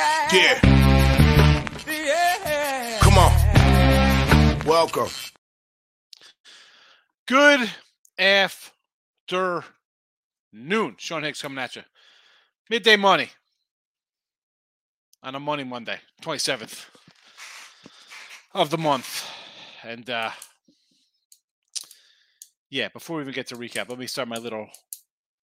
[0.00, 0.58] Yeah.
[1.86, 2.98] Yeah.
[3.00, 4.58] Come on.
[4.64, 5.08] Welcome.
[7.26, 7.70] Good
[8.18, 9.64] afternoon.
[10.96, 11.82] Sean Higgs coming at you.
[12.70, 13.28] Midday money
[15.22, 16.86] on a Money Monday, 27th
[18.54, 19.28] of the month.
[19.82, 20.30] And uh
[22.70, 24.68] yeah, before we even get to recap, let me start my little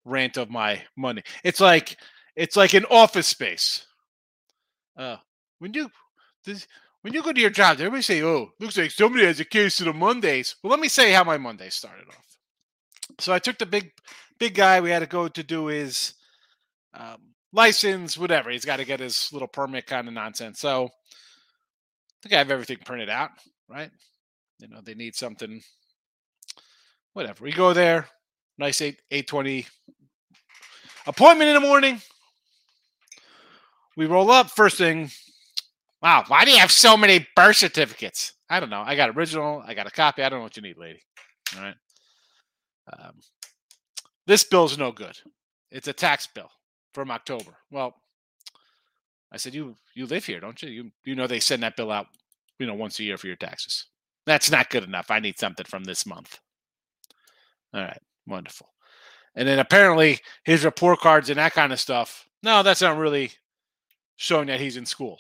[0.04, 1.22] rant of my money.
[1.44, 1.98] It's like
[2.36, 3.87] it's like an office space.
[4.98, 5.18] Uh
[5.60, 5.90] when you
[6.46, 6.68] this
[7.02, 9.80] when you go to your job, everybody say, "Oh, looks like somebody has a case
[9.80, 12.38] of the Mondays." Well, let me say how my Monday started off.
[13.20, 13.92] So I took the big,
[14.40, 14.82] big guy.
[14.82, 16.14] We had to go to do his
[16.94, 18.50] um, license, whatever.
[18.50, 20.60] He's got to get his little permit, kind of nonsense.
[20.60, 20.90] So I
[22.22, 23.30] think I have everything printed out,
[23.70, 23.92] right?
[24.60, 25.62] You know, they need something,
[27.14, 27.44] whatever.
[27.44, 28.08] We go there,
[28.58, 29.68] nice eight eight twenty
[31.06, 32.02] appointment in the morning.
[33.98, 34.50] We roll up.
[34.50, 35.10] First thing,
[36.02, 38.34] Wow, why do you have so many birth certificates?
[38.50, 38.84] I don't know.
[38.86, 39.64] I got original.
[39.66, 40.24] I got a copy.
[40.24, 41.02] I don't know what you need, lady.
[41.56, 41.76] All right.
[42.94, 43.14] Um,
[44.26, 45.18] this bill's no good.
[45.72, 46.50] It's a tax bill
[46.94, 47.58] from October.
[47.72, 47.96] Well,
[49.32, 50.70] I said, you you live here, don't you?
[50.70, 52.08] You you know they send that bill out,
[52.60, 53.88] you know, once a year for your taxes.
[54.26, 55.12] That's not good enough.
[55.12, 56.40] I need something from this month.
[57.74, 58.70] All right, wonderful.
[59.36, 62.28] And then apparently his report cards and that kind of stuff.
[62.44, 63.32] No, that's not really
[64.18, 65.20] showing that he's in school.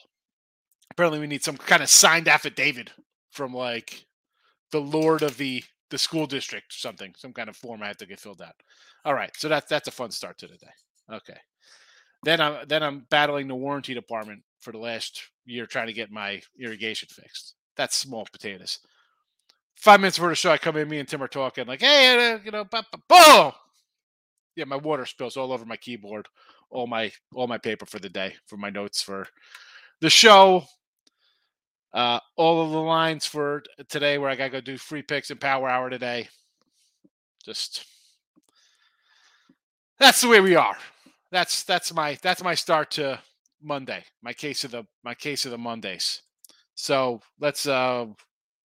[0.92, 2.90] Apparently we need some kind of signed affidavit
[3.32, 4.06] from like
[4.72, 7.98] the lord of the the school district or something some kind of form i have
[7.98, 8.56] to get filled out.
[9.06, 10.68] All right so that's that's a fun start to the day.
[11.14, 11.38] Okay.
[12.24, 16.12] Then i'm then i'm battling the warranty department for the last year trying to get
[16.12, 17.54] my irrigation fixed.
[17.78, 18.80] That's small potatoes.
[19.76, 22.40] Five minutes before the show i come in me and tim are talking like hey
[22.44, 23.52] you know boom!
[24.56, 26.28] Yeah my water spills all over my keyboard
[26.70, 29.28] all my all my paper for the day for my notes for
[30.02, 30.64] the show
[31.94, 35.32] uh, all of the lines for today where I got to go do free picks
[35.32, 36.28] and power hour today.
[37.44, 37.86] Just
[40.00, 40.78] that's the way we are.
[41.32, 43.20] That's that's my that's my start to
[43.64, 44.04] Monday.
[44.22, 46.22] My case of the my case of the Mondays.
[46.76, 48.08] So let's uh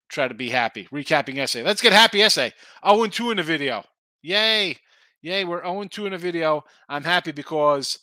[0.08, 0.86] try to be happy.
[0.92, 1.62] Recapping essay.
[1.62, 2.52] Let's get happy essay.
[2.86, 3.84] 0 2 in the video.
[4.20, 4.76] Yay.
[5.22, 5.44] Yay.
[5.44, 6.64] We're 0 2 in a video.
[6.88, 7.98] I'm happy because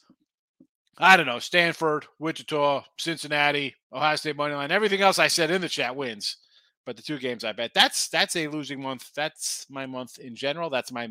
[0.97, 5.61] I don't know, Stanford, Wichita, Cincinnati, Ohio State money line, everything else I said in
[5.61, 6.37] the chat wins.
[6.85, 9.11] But the two games I bet that's that's a losing month.
[9.15, 10.69] That's my month in general.
[10.69, 11.09] That's my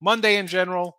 [0.00, 0.98] Monday in general.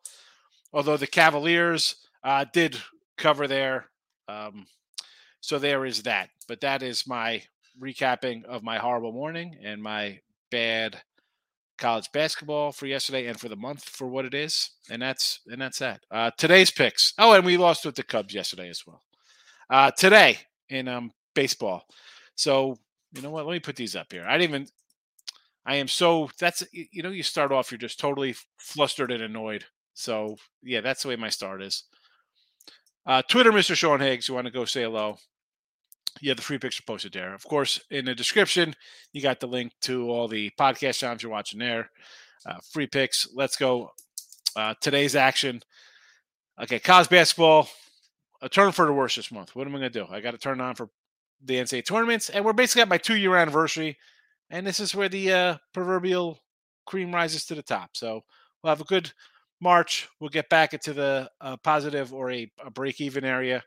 [0.74, 2.78] Although the Cavaliers uh, did
[3.18, 3.90] cover there,
[4.30, 4.68] um,
[5.42, 6.30] so there is that.
[6.48, 7.44] But that is my
[7.82, 11.02] recapping of my horrible morning and my bad
[11.82, 15.60] college basketball for yesterday and for the month for what it is, and that's and
[15.60, 16.00] that's that.
[16.12, 17.14] Uh, today's picks.
[17.18, 19.02] Oh, and we lost with the Cubs yesterday as well.
[19.70, 20.38] Uh, today
[20.70, 21.84] in um, baseball.
[22.36, 22.78] So
[23.14, 23.46] you know what?
[23.46, 24.26] Let me put these up here.
[24.28, 24.68] I didn't even.
[25.66, 29.66] I am so that's you know you start off you're just totally flustered and annoyed.
[29.94, 31.84] So yeah, that's the way my start is.
[33.06, 33.76] Uh, Twitter, Mr.
[33.76, 34.28] Sean Higgs.
[34.28, 35.18] You want to go say hello?
[36.20, 37.34] Yeah, the free picture posted there.
[37.34, 38.76] Of course, in the description,
[39.14, 41.90] you got the link to all the podcast channels you're watching there.
[42.46, 43.28] Uh, free picks.
[43.34, 43.92] Let's go.
[44.56, 45.62] Uh, today's action.
[46.62, 47.70] Okay, college basketball.
[48.42, 49.56] A turn for the worst this month.
[49.56, 50.08] What am I going to do?
[50.10, 50.90] I got to turn on for
[51.44, 53.98] the NCAA tournaments, and we're basically at my two year anniversary,
[54.50, 56.40] and this is where the uh, proverbial
[56.86, 57.92] cream rises to the top.
[57.94, 58.24] So
[58.62, 59.12] we'll have a good
[59.60, 60.10] March.
[60.20, 63.64] We'll get back into the uh, positive or a, a break even area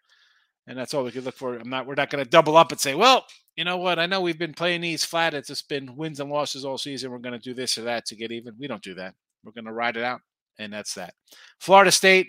[0.66, 1.56] and that's all we could look for.
[1.56, 1.86] I'm not.
[1.86, 3.24] We're not going to double up and say, well,
[3.56, 3.98] you know what?
[3.98, 5.34] I know we've been playing these flat.
[5.34, 7.10] It's just been wins and losses all season.
[7.10, 8.54] We're going to do this or that to get even.
[8.58, 9.14] We don't do that.
[9.44, 10.20] We're going to ride it out,
[10.58, 11.14] and that's that.
[11.60, 12.28] Florida State.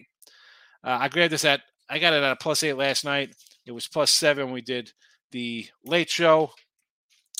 [0.83, 1.61] Uh, I grabbed this at.
[1.89, 3.35] I got it at a plus eight last night.
[3.65, 4.51] It was plus seven.
[4.51, 4.91] We did
[5.31, 6.51] the late show.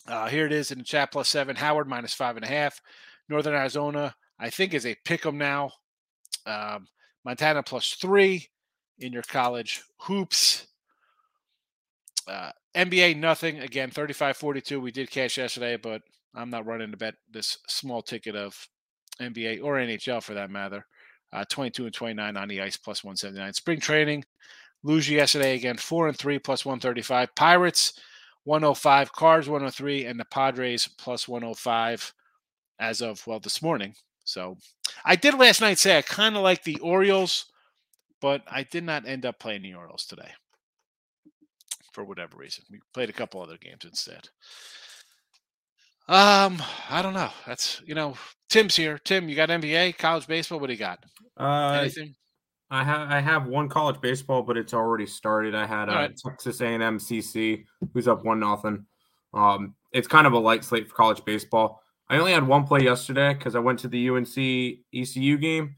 [0.08, 1.56] Uh, here it is in the chat plus seven.
[1.56, 2.80] Howard minus five and a half.
[3.28, 5.72] Northern Arizona, I think, is a pick 'em now.
[6.46, 6.88] Um,
[7.24, 8.48] Montana plus three
[9.00, 10.68] in your college hoops.
[12.28, 13.60] Uh, NBA, nothing.
[13.60, 14.80] Again, 35 42.
[14.80, 16.02] We did cash yesterday, but
[16.34, 18.68] I'm not running to bet this small ticket of
[19.22, 20.86] NBA or NHL for that matter.
[21.32, 23.54] Uh, 22 and 29 on the ice, plus 179.
[23.54, 24.24] Spring training,
[24.84, 27.36] lose yesterday again, 4 and 3, plus 135.
[27.36, 27.94] Pirates,
[28.44, 29.12] 105.
[29.12, 30.06] Cards, 103.
[30.06, 32.14] And the Padres, plus 105
[32.80, 33.96] as of, well, this morning.
[34.24, 34.58] So
[35.04, 37.46] I did last night say I kind of like the Orioles,
[38.22, 40.32] but I did not end up playing the Orioles today
[41.96, 42.66] for whatever reason.
[42.70, 44.28] We played a couple other games instead.
[46.08, 47.32] Um, I don't know.
[47.48, 48.16] That's you know,
[48.50, 49.00] Tim's here.
[49.04, 50.60] Tim, you got NBA, college baseball.
[50.60, 51.00] What do you got?
[51.40, 52.14] Uh, Anything?
[52.70, 55.56] I have I have one college baseball, but it's already started.
[55.56, 56.18] I had uh, Alright.
[56.18, 57.64] Texas A&M CC,
[57.94, 58.86] who's up one nothing.
[59.34, 61.82] Um, it's kind of a light slate for college baseball.
[62.10, 64.38] I only had one play yesterday because I went to the UNC
[64.94, 65.76] ECU game.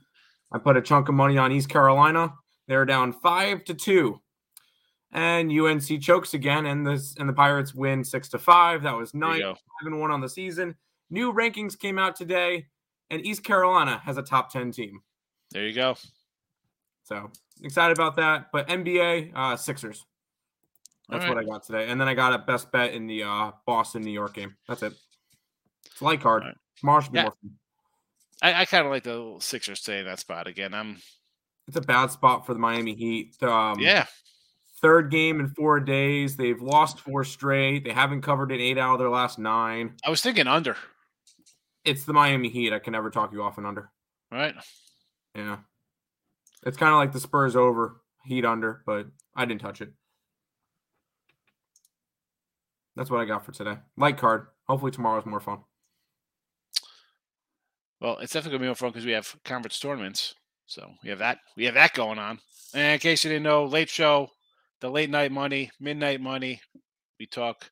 [0.51, 2.33] I put a chunk of money on East Carolina.
[2.67, 4.19] They're down five to two,
[5.11, 8.83] and UNC chokes again, and this and the Pirates win six to five.
[8.83, 9.53] That was nine you go.
[9.53, 10.75] five and one on the season.
[11.09, 12.67] New rankings came out today,
[13.09, 15.01] and East Carolina has a top ten team.
[15.51, 15.95] There you go.
[17.03, 17.31] So
[17.63, 18.47] excited about that.
[18.51, 20.05] But NBA uh, Sixers.
[21.09, 23.23] That's All what I got today, and then I got a best bet in the
[23.23, 24.55] uh, Boston New York game.
[24.67, 24.93] That's it.
[25.85, 26.43] It's light card.
[26.43, 27.11] All right.
[27.11, 27.29] Be Yeah.
[28.41, 30.73] I, I kind of like the Sixers stay in that spot again.
[30.73, 30.97] I'm
[31.67, 33.41] It's a bad spot for the Miami Heat.
[33.41, 34.05] Um, yeah.
[34.81, 36.35] Third game in four days.
[36.35, 37.83] They've lost four straight.
[37.83, 39.95] They haven't covered in eight out of their last nine.
[40.05, 40.75] I was thinking under.
[41.83, 42.73] It's the Miami Heat.
[42.73, 43.89] I can never talk you off and under.
[44.31, 44.53] Right.
[45.33, 45.57] Yeah.
[46.65, 49.93] It's kind of like the Spurs over, Heat under, but I didn't touch it.
[52.95, 53.77] That's what I got for today.
[53.95, 54.47] Light card.
[54.67, 55.59] Hopefully tomorrow's more fun.
[58.01, 60.35] Well, it's definitely gonna be more fun because we have conference tournaments.
[60.65, 61.39] So we have that.
[61.55, 62.39] We have that going on.
[62.73, 64.29] And in case you didn't know, late show,
[64.81, 66.61] the late night money, midnight money.
[67.19, 67.69] We talk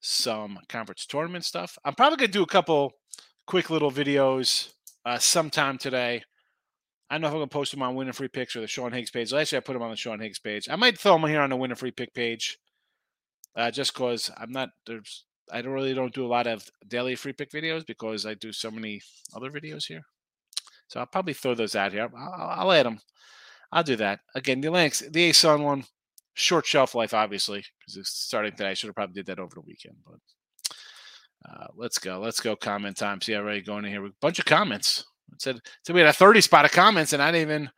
[0.00, 1.78] some conference tournament stuff.
[1.84, 2.92] I'm probably gonna do a couple
[3.46, 4.72] quick little videos
[5.04, 6.22] uh, sometime today.
[7.10, 8.92] I don't know if I'm gonna post them on Winning Free Picks or the Sean
[8.92, 9.32] Higgs page.
[9.32, 10.68] Actually, I put them on the Sean Higgs page.
[10.70, 12.58] I might throw them here on the Winning Free Pick page,
[13.56, 15.24] uh, just because I'm not there's.
[15.52, 18.52] I don't really don't do a lot of daily free pick videos because I do
[18.52, 19.02] so many
[19.34, 20.00] other videos here.
[20.86, 22.08] So I'll probably throw those out here.
[22.16, 23.00] I'll, I'll- I'll add them.
[23.70, 24.20] I'll do that.
[24.34, 25.84] Again, the links, the ASUN one,
[26.34, 28.70] short shelf life, obviously, because it's starting today.
[28.70, 30.20] I should have probably did that over the weekend, but
[31.48, 32.20] uh, let's go.
[32.20, 33.20] Let's go comment time.
[33.20, 35.04] See, already going in here with a bunch of comments.
[35.32, 37.70] It said, so we had a 30 spot of comments, and I didn't even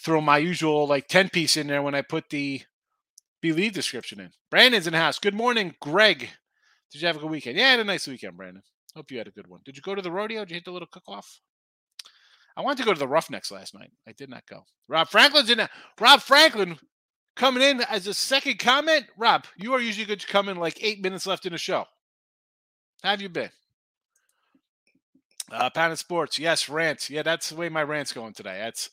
[0.00, 2.62] throw my usual like 10 piece in there when I put the
[3.40, 4.30] believe description in.
[4.50, 5.18] Brandon's in house.
[5.18, 6.30] Good morning, Greg.
[6.90, 7.58] Did you have a good weekend?
[7.58, 8.62] Yeah, I had a nice weekend, Brandon.
[8.94, 9.60] Hope you had a good one.
[9.64, 10.40] Did you go to the rodeo?
[10.40, 11.40] Did you hit the little cook off?
[12.56, 13.90] I wanted to go to the Roughnecks last night.
[14.06, 14.64] I did not go.
[14.88, 15.66] Rob Franklin's in.
[15.98, 16.76] Rob Franklin
[17.36, 19.06] coming in as a second comment.
[19.16, 21.84] Rob, you are usually good to come in like eight minutes left in the show.
[23.02, 23.50] How have you been?
[25.50, 26.38] Uh, Pound of Sports.
[26.38, 27.10] Yes, rants.
[27.10, 28.58] Yeah, that's the way my rant's going today.
[28.62, 28.90] That's.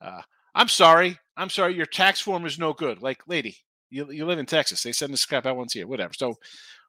[0.00, 0.20] Uh,
[0.54, 1.18] I'm sorry.
[1.36, 1.74] I'm sorry.
[1.74, 3.02] Your tax form is no good.
[3.02, 3.56] Like, lady,
[3.90, 4.82] you, you live in Texas.
[4.82, 5.86] They send this crap out once a year.
[5.86, 6.14] Whatever.
[6.14, 6.34] So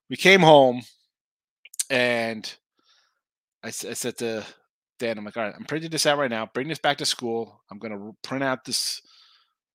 [0.10, 0.82] we came home
[1.90, 2.54] and
[3.64, 4.46] I said to
[5.00, 6.50] Dan, I'm like, all right, I'm printing this out right now.
[6.54, 7.62] Bring this back to school.
[7.70, 9.02] I'm to print out this,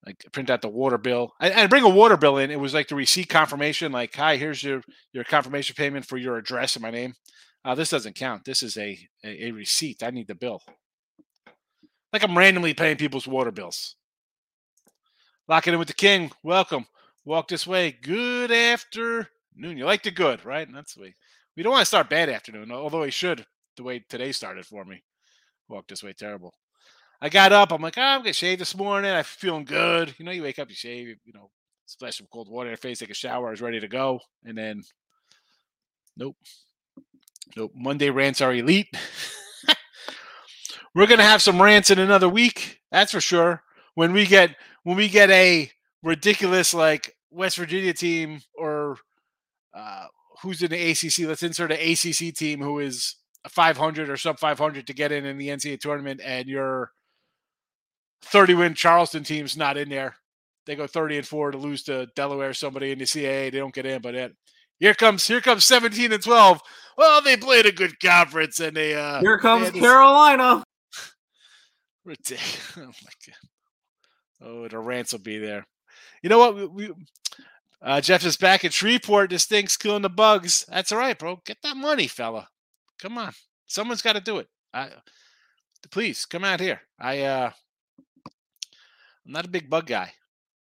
[0.04, 2.50] like print out the water bill and, and bring a water bill in.
[2.50, 4.82] It was like the receipt confirmation, like, hi, here's your,
[5.12, 7.14] your confirmation payment for your address and my name.
[7.64, 8.44] Uh, this doesn't count.
[8.44, 10.02] This is a, a, a receipt.
[10.02, 10.60] I need the bill.
[12.12, 13.96] Like I'm randomly paying people's water bills.
[15.48, 16.32] Locking in with the king.
[16.42, 16.86] Welcome.
[17.24, 17.92] Walk this way.
[17.92, 19.26] Good afternoon.
[19.56, 20.66] You like the good, right?
[20.66, 21.14] And that's the way.
[21.56, 23.46] We don't want to start bad afternoon, although he should.
[23.76, 25.02] The way today started for me.
[25.68, 26.12] Walk this way.
[26.12, 26.52] Terrible.
[27.24, 27.70] I got up.
[27.70, 29.12] I'm like, oh, I'm gonna shave this morning.
[29.12, 30.12] I'm feeling good.
[30.18, 31.50] You know, you wake up, you shave, you- know,
[31.86, 34.18] splash some cold water in your face, take a shower, I was ready to go,
[34.44, 34.82] and then,
[36.16, 36.34] nope,
[37.56, 37.70] nope.
[37.76, 38.88] Monday rants are elite.
[40.96, 42.80] We're gonna have some rants in another week.
[42.90, 43.62] That's for sure.
[43.94, 45.70] When we get when we get a
[46.02, 48.96] ridiculous like West Virginia team or
[49.74, 50.06] uh,
[50.42, 51.28] who's in the ACC.
[51.28, 53.14] Let's insert an ACC team who is
[53.44, 56.90] a 500 or sub 500 to get in in the NCAA tournament, and your
[58.24, 60.16] 30 win Charleston team's not in there.
[60.66, 63.50] They go 30 and four to lose to Delaware, or somebody in the CAA.
[63.50, 64.32] They don't get in, but it,
[64.78, 66.60] here comes here comes 17 and 12.
[66.96, 70.62] Well, they played a good conference, and they uh, Here comes this- Carolina.
[72.04, 72.72] Ridiculous.
[72.76, 73.36] Oh my god.
[74.44, 75.64] Oh, the rants will be there.
[76.22, 76.56] You know what?
[76.56, 76.94] We, we
[77.80, 79.30] uh, Jeff is back at Shreveport.
[79.30, 80.64] This thing's killing the bugs.
[80.68, 81.40] That's all right, bro.
[81.44, 82.48] Get that money, fella.
[83.00, 83.32] Come on.
[83.66, 84.48] Someone's got to do it.
[84.72, 84.90] I,
[85.90, 86.80] please come out here.
[86.98, 87.50] I uh,
[89.26, 90.12] I'm not a big bug guy.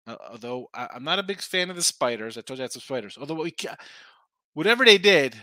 [0.06, 2.36] Uh, although I, I'm not a big fan of the spiders.
[2.36, 3.16] I told you I had some spiders.
[3.18, 3.54] Although we,
[4.54, 5.36] whatever they did,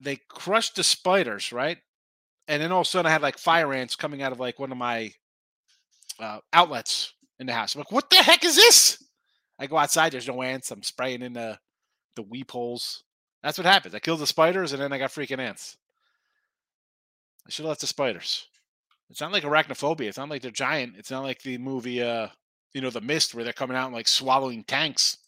[0.00, 1.78] they crushed the spiders, right?
[2.46, 4.58] And then all of a sudden, I had like fire ants coming out of like
[4.58, 5.12] one of my
[6.18, 7.74] uh, outlets in the house.
[7.74, 9.04] I'm like, what the heck is this?
[9.58, 10.12] I go outside.
[10.12, 10.70] There's no ants.
[10.70, 11.58] I'm spraying in the
[12.16, 13.04] the weep holes.
[13.42, 13.94] That's what happens.
[13.94, 15.76] I killed the spiders, and then I got freaking ants.
[17.46, 18.46] I should have left the spiders.
[19.10, 20.08] It's not like arachnophobia.
[20.08, 20.96] It's not like they're giant.
[20.96, 22.28] It's not like the movie, uh,
[22.72, 25.18] you know, The Mist, where they're coming out and like swallowing tanks.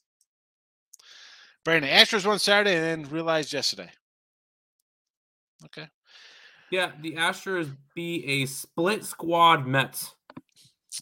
[1.65, 3.91] Brandon, Astros won Saturday and then realized yesterday.
[5.67, 5.89] Okay.
[6.71, 10.15] Yeah, the Astros be a split squad Mets.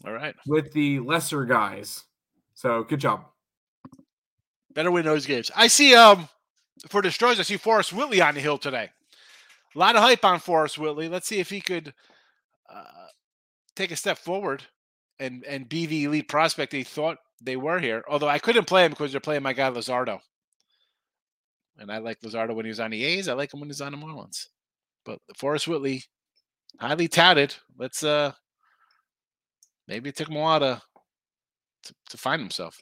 [0.06, 0.34] All right.
[0.46, 2.04] with the lesser guys.
[2.54, 3.24] So good job.
[4.74, 5.50] Better win those games.
[5.56, 6.28] I see um
[6.88, 8.90] for the Stros, I see Forrest Whitley on the hill today.
[9.74, 11.08] A lot of hype on Forrest Whitley.
[11.08, 11.92] Let's see if he could
[12.72, 13.06] uh,
[13.74, 14.64] take a step forward
[15.20, 18.04] and and be the elite prospect they thought they were here.
[18.08, 20.20] Although I couldn't play him because they're playing my guy Luzardo.
[21.78, 23.28] And I like Luzardo when he was on the A's.
[23.28, 24.46] I like him when he's on the Marlins.
[25.04, 26.04] But Forrest Whitley,
[26.80, 27.54] highly touted.
[27.76, 28.32] Let's uh
[29.86, 30.82] maybe it took him a while to
[31.84, 32.78] to, to find himself.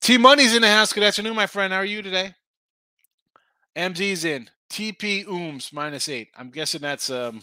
[0.00, 0.92] T Money's in the house.
[0.92, 1.72] Good afternoon, my friend.
[1.72, 2.34] How are you today?
[3.76, 4.50] MZ's in.
[4.70, 6.28] TP Ooms minus eight.
[6.36, 7.42] I'm guessing that's um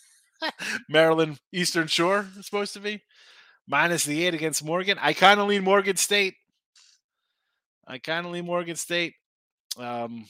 [0.88, 3.02] Maryland Eastern Shore it's supposed to be.
[3.68, 4.98] Minus the eight against Morgan.
[5.00, 6.34] I kind of lean Morgan State.
[7.86, 9.14] I kind of lean Morgan State
[9.78, 10.26] um,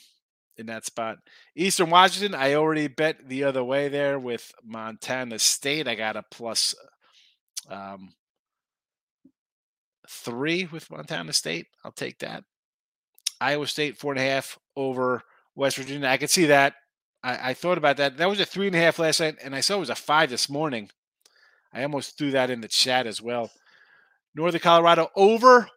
[0.56, 1.18] in that spot.
[1.54, 5.86] Eastern Washington, I already bet the other way there with Montana State.
[5.88, 6.74] I got a plus
[7.70, 8.12] um,
[10.08, 11.66] three with Montana State.
[11.84, 12.44] I'll take that.
[13.40, 15.22] Iowa State, four and a half over
[15.54, 16.08] West Virginia.
[16.08, 16.74] I could see that.
[17.22, 18.16] I, I thought about that.
[18.16, 19.94] That was a three and a half last night, and I saw it was a
[19.94, 20.90] five this morning.
[21.76, 23.50] I almost threw that in the chat as well.
[24.35, 25.68] Northern Colorado over.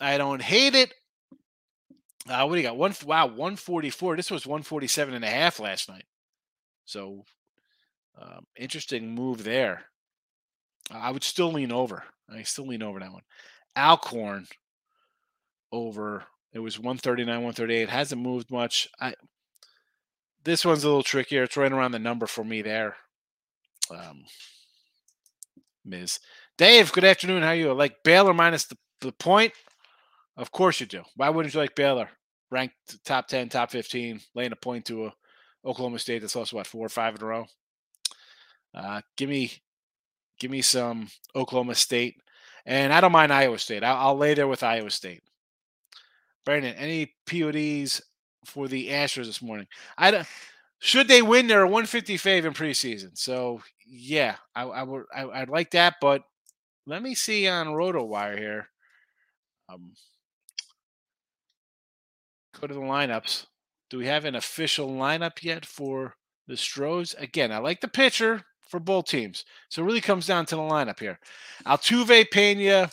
[0.00, 0.94] I don't hate it.
[2.28, 2.76] Uh, what do you got?
[2.76, 4.14] One wow, 144.
[4.14, 6.04] This was 147 and a half last night.
[6.84, 7.24] So
[8.20, 9.82] um, interesting move there.
[10.88, 12.04] I would still lean over.
[12.32, 13.22] I still lean over that one.
[13.76, 14.46] Alcorn
[15.72, 16.24] over.
[16.52, 17.88] It was 139, 138.
[17.88, 18.88] Hasn't moved much.
[19.00, 19.14] I
[20.44, 21.42] this one's a little trickier.
[21.42, 22.96] It's right around the number for me there.
[23.90, 24.24] Um,
[25.84, 26.20] Ms.
[26.58, 27.42] Dave, good afternoon.
[27.42, 27.72] How are you?
[27.72, 29.52] Like Baylor minus the, the point?
[30.36, 31.02] Of course you do.
[31.16, 32.08] Why wouldn't you like Baylor?
[32.50, 32.74] Ranked
[33.04, 35.14] top 10, top 15, laying a point to a
[35.64, 37.46] Oklahoma State that's also what four or five in a row.
[38.74, 39.52] Uh, give me
[40.38, 42.16] give me some Oklahoma State.
[42.66, 43.84] And I don't mind Iowa State.
[43.84, 45.22] I'll, I'll lay there with Iowa State.
[46.44, 48.02] Brandon, any PODs
[48.44, 49.66] for the Astros this morning?
[49.96, 50.26] I don't,
[50.84, 53.16] should they win, they're a 150 fave in preseason.
[53.16, 56.24] So yeah, I, I would I, would like that, but
[56.88, 58.68] let me see on RotoWire here.
[59.68, 59.92] Um,
[62.60, 63.46] go to the lineups.
[63.90, 66.16] Do we have an official lineup yet for
[66.48, 67.14] the Stros?
[67.14, 69.44] Again, I like the pitcher for both teams.
[69.68, 71.20] So it really comes down to the lineup here.
[71.64, 72.90] Altuve, Pena,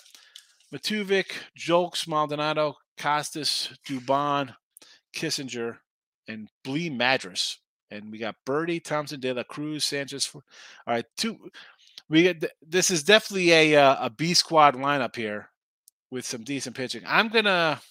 [0.72, 4.54] Matijevic, Julks, Maldonado, Costas, Dubon,
[5.16, 5.78] Kessinger,
[6.28, 7.56] and Bligh Madris.
[7.92, 10.30] And we got Birdie, Thompson, De La Cruz, Sanchez.
[10.34, 10.44] All
[10.88, 11.38] right, two.
[12.10, 15.50] We get this is definitely a uh, a B squad lineup here
[16.12, 17.04] with some decent pitching.
[17.06, 17.82] I'm gonna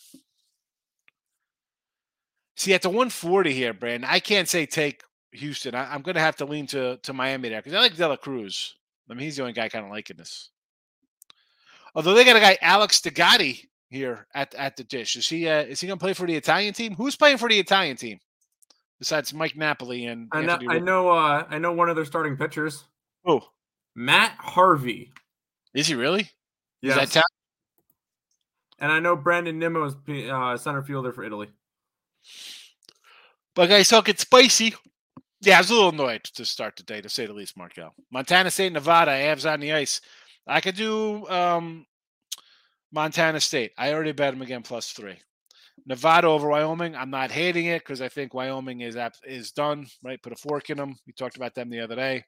[2.56, 4.08] see at the 140 here, Brandon.
[4.10, 5.02] I can't say take
[5.32, 5.74] Houston.
[5.74, 8.16] I, am gonna have to lean to to Miami there because I like De La
[8.16, 8.74] Cruz.
[9.10, 10.50] I mean, he's the only guy kind of liking this.
[11.94, 15.16] Although they got a guy Alex Degatti here at at the dish.
[15.16, 16.94] Is he uh, is he gonna play for the Italian team?
[16.94, 18.18] Who's playing for the Italian team?
[18.98, 22.36] Besides Mike Napoli and I know, I know, uh, I know one of their starting
[22.36, 22.84] pitchers.
[23.26, 23.42] Oh,
[23.94, 25.12] Matt Harvey.
[25.74, 26.30] Is he really?
[26.82, 27.00] Yeah.
[27.00, 27.22] Is that ta-
[28.78, 29.94] and I know Brandon Nimmo is
[30.30, 31.48] uh, center fielder for Italy.
[33.54, 34.74] But guys, talk it spicy.
[35.40, 37.94] Yeah, I was a little annoyed to start the day, to say the least, Markel.
[38.10, 40.00] Montana State, Nevada, Avs on the ice.
[40.46, 41.86] I could do um,
[42.92, 43.72] Montana State.
[43.76, 45.16] I already bet them again plus three.
[45.88, 46.94] Nevada over Wyoming.
[46.94, 49.86] I'm not hating it because I think Wyoming is is done.
[50.04, 50.94] Right, put a fork in them.
[51.06, 52.24] We talked about them the other day.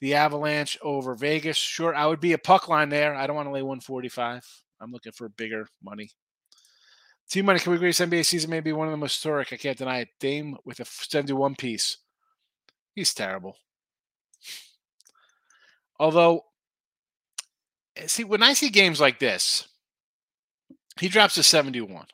[0.00, 1.56] The Avalanche over Vegas.
[1.56, 3.16] Sure, I would be a puck line there.
[3.16, 4.44] I don't want to lay 145.
[4.80, 6.10] I'm looking for bigger money.
[7.28, 7.58] Team money.
[7.58, 9.52] Can we agree this NBA season may be one of the most historic?
[9.52, 10.08] I can't deny it.
[10.20, 11.98] Dame with a 71 piece.
[12.94, 13.56] He's terrible.
[15.98, 16.44] Although,
[17.96, 19.66] eh, see, when I see games like this,
[21.00, 22.06] he drops a 71.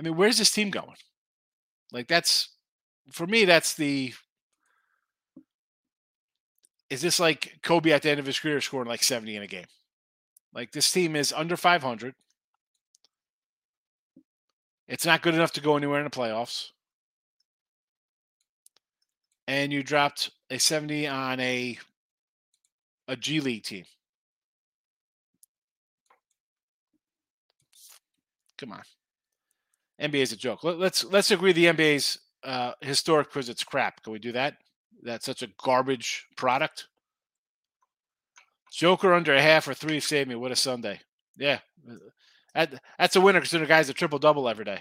[0.00, 0.96] I mean, where's this team going?
[1.92, 2.48] Like that's
[3.10, 4.14] for me, that's the
[6.88, 9.46] is this like Kobe at the end of his career scoring like 70 in a
[9.46, 9.66] game?
[10.54, 12.14] Like this team is under 500.
[14.88, 16.70] It's not good enough to go anywhere in the playoffs.
[19.46, 21.78] And you dropped a 70 on a
[23.06, 23.84] a G League team.
[28.56, 28.82] Come on.
[30.00, 30.64] NBA is a joke.
[30.64, 34.02] Let, us let's agree the NBA's uh, historic because it's crap.
[34.02, 34.54] Can we do that?
[35.02, 36.86] That's such a garbage product.
[38.72, 40.34] Joker under a half or three save me.
[40.34, 41.00] What a Sunday.
[41.36, 41.58] Yeah.
[42.54, 44.80] That, that's a winner considering the guys a triple double every day.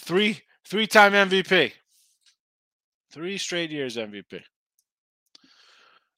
[0.00, 1.72] Three three time MVP.
[3.12, 4.42] Three straight years MVP.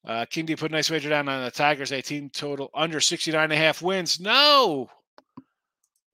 [0.06, 1.92] Uh, King D put a nice wager down on the Tigers.
[1.92, 4.20] A team total under 69 and a half wins.
[4.20, 4.88] No.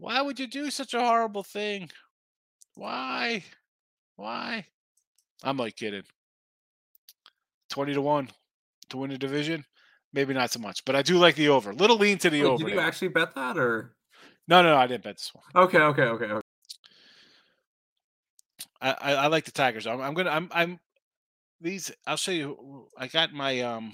[0.02, 1.88] Why would you do such a horrible thing?
[2.74, 3.44] Why?
[4.16, 4.66] Why?
[5.44, 6.02] I'm like kidding.
[7.70, 8.28] 20 to 1
[8.88, 9.64] to win the division.
[10.12, 11.72] Maybe not so much, but I do like the over.
[11.72, 12.64] Little lean to the Wait, over.
[12.64, 12.84] did you there.
[12.84, 13.94] actually bet that or?
[14.48, 15.64] No, no, no, I didn't bet this one.
[15.66, 16.24] Okay, okay, okay.
[16.24, 16.46] okay.
[18.80, 19.86] I, I, I like the Tigers.
[19.86, 20.30] I'm, I'm gonna.
[20.30, 20.48] I'm.
[20.50, 20.80] I'm.
[21.60, 21.92] These.
[22.08, 22.88] I'll show you.
[22.98, 23.92] I got my um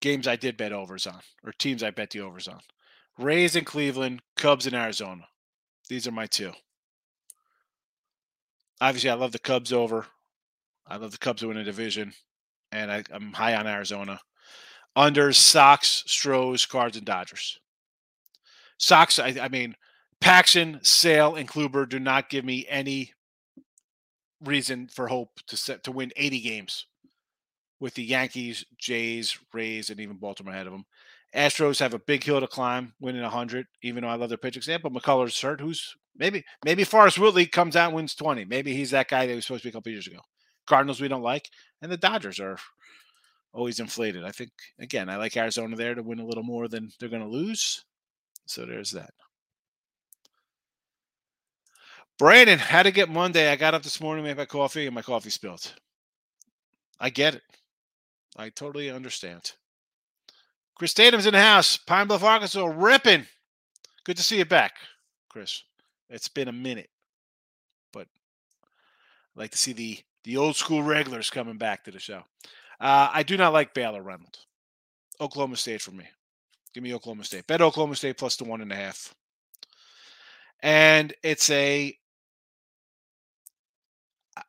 [0.00, 2.60] games I did bet overs on, or teams I bet the overs on.
[3.18, 5.26] Rays in Cleveland, Cubs in Arizona.
[5.88, 6.52] These are my two.
[8.80, 10.06] Obviously, I love the Cubs over.
[10.86, 12.12] I love the Cubs to win a division,
[12.70, 14.20] and I, I'm high on Arizona.
[14.94, 17.58] Under Sox, Stros, Cards, and Dodgers.
[18.78, 19.18] Sox.
[19.18, 19.74] I, I mean,
[20.20, 23.12] Paxton, Sale, and Kluber do not give me any
[24.44, 26.86] reason for hope to set to win 80 games
[27.80, 30.86] with the Yankees, Jays, Rays, and even Baltimore ahead of them.
[31.36, 34.56] Astros have a big hill to climb, winning 100, even though I love their pitch
[34.56, 34.90] example.
[34.90, 38.46] McCullers hurt, who's maybe maybe Forrest Whitley comes out and wins 20.
[38.46, 40.20] Maybe he's that guy that was supposed to be a couple years ago.
[40.66, 41.48] Cardinals we don't like,
[41.82, 42.56] and the Dodgers are
[43.52, 44.24] always inflated.
[44.24, 47.22] I think again, I like Arizona there to win a little more than they're going
[47.22, 47.84] to lose.
[48.46, 49.10] So there's that.
[52.18, 53.50] Brandon, how to get Monday?
[53.50, 55.74] I got up this morning, made my coffee, and my coffee spilled.
[56.98, 57.42] I get it.
[58.38, 59.52] I totally understand.
[60.76, 61.76] Chris Tatum's in the house.
[61.76, 63.26] Pine Bluff, Arkansas, ripping.
[64.04, 64.74] Good to see you back,
[65.28, 65.62] Chris.
[66.08, 66.90] It's been a minute,
[67.92, 68.06] but
[69.34, 72.22] I'd like to see the the old school regulars coming back to the show.
[72.80, 74.46] Uh, I do not like Baylor Reynolds.
[75.20, 76.04] Oklahoma State for me.
[76.74, 77.46] Give me Oklahoma State.
[77.46, 79.14] Bet Oklahoma State plus the one and a half.
[80.62, 81.96] And it's a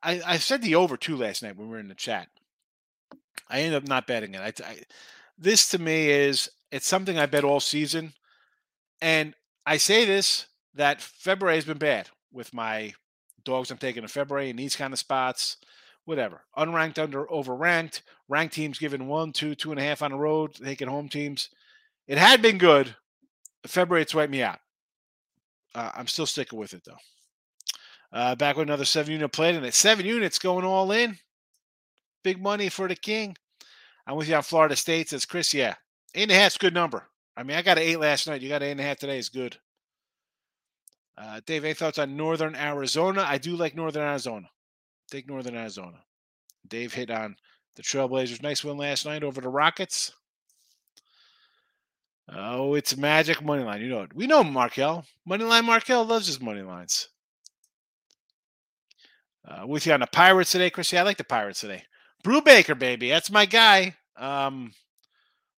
[0.03, 2.27] I, I said the over two last night when we were in the chat.
[3.49, 4.41] I ended up not betting it.
[4.41, 4.79] I, I,
[5.37, 8.13] this to me is it's something I bet all season,
[9.01, 9.33] and
[9.65, 12.93] I say this that February has been bad with my
[13.43, 15.57] dogs I'm taking in February in these kind of spots.
[16.05, 20.17] Whatever, unranked under overranked, ranked teams given one, two, two and a half on the
[20.17, 21.49] road, taking home teams.
[22.07, 22.95] It had been good.
[23.65, 24.59] February it's wiped me out.
[25.75, 26.97] Uh, I'm still sticking with it though.
[28.13, 31.17] Uh, back with another seven unit play, and at seven units going all in.
[32.23, 33.35] Big money for the king.
[34.07, 35.53] I'm with you on Florida State, says Chris.
[35.53, 35.75] Yeah.
[36.15, 37.03] Eight and a half's good number.
[37.35, 38.41] I mean, I got an eight last night.
[38.41, 39.57] You got an eight and a half today is good.
[41.17, 43.25] Uh, Dave, any thoughts on Northern Arizona?
[43.27, 44.47] I do like Northern Arizona.
[45.11, 45.97] Take Northern Arizona.
[46.67, 47.35] Dave hit on
[47.75, 48.41] the Trailblazers.
[48.41, 50.13] Nice win last night over the Rockets.
[52.29, 53.81] Oh, it's magic money line.
[53.81, 54.13] You know it.
[54.13, 55.05] We know Markel.
[55.29, 57.09] Moneyline Markel loves his money lines.
[59.47, 60.97] Uh, with you on the Pirates today, Chrissy.
[60.97, 61.83] I like the Pirates today.
[62.27, 63.07] Brubaker, baby.
[63.09, 63.95] That's my guy.
[64.17, 64.73] Um,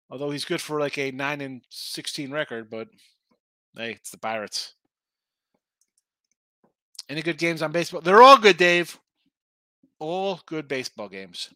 [0.08, 2.88] although he's good for like a 9 and 16 record, but
[3.76, 4.76] hey, it's the Pirates.
[7.10, 8.02] Any good games on baseball?
[8.02, 9.00] They're all good, Dave.
[9.98, 11.50] All good baseball games.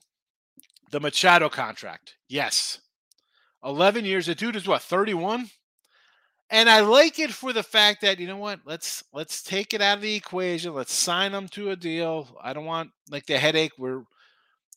[0.89, 2.15] The Machado contract.
[2.27, 2.79] Yes.
[3.63, 4.25] 11 years.
[4.25, 5.47] The dude is what, 31?
[6.49, 8.61] And I like it for the fact that you know what?
[8.65, 10.73] Let's let's take it out of the equation.
[10.73, 12.27] Let's sign them to a deal.
[12.43, 13.71] I don't want like the headache.
[13.77, 14.03] We're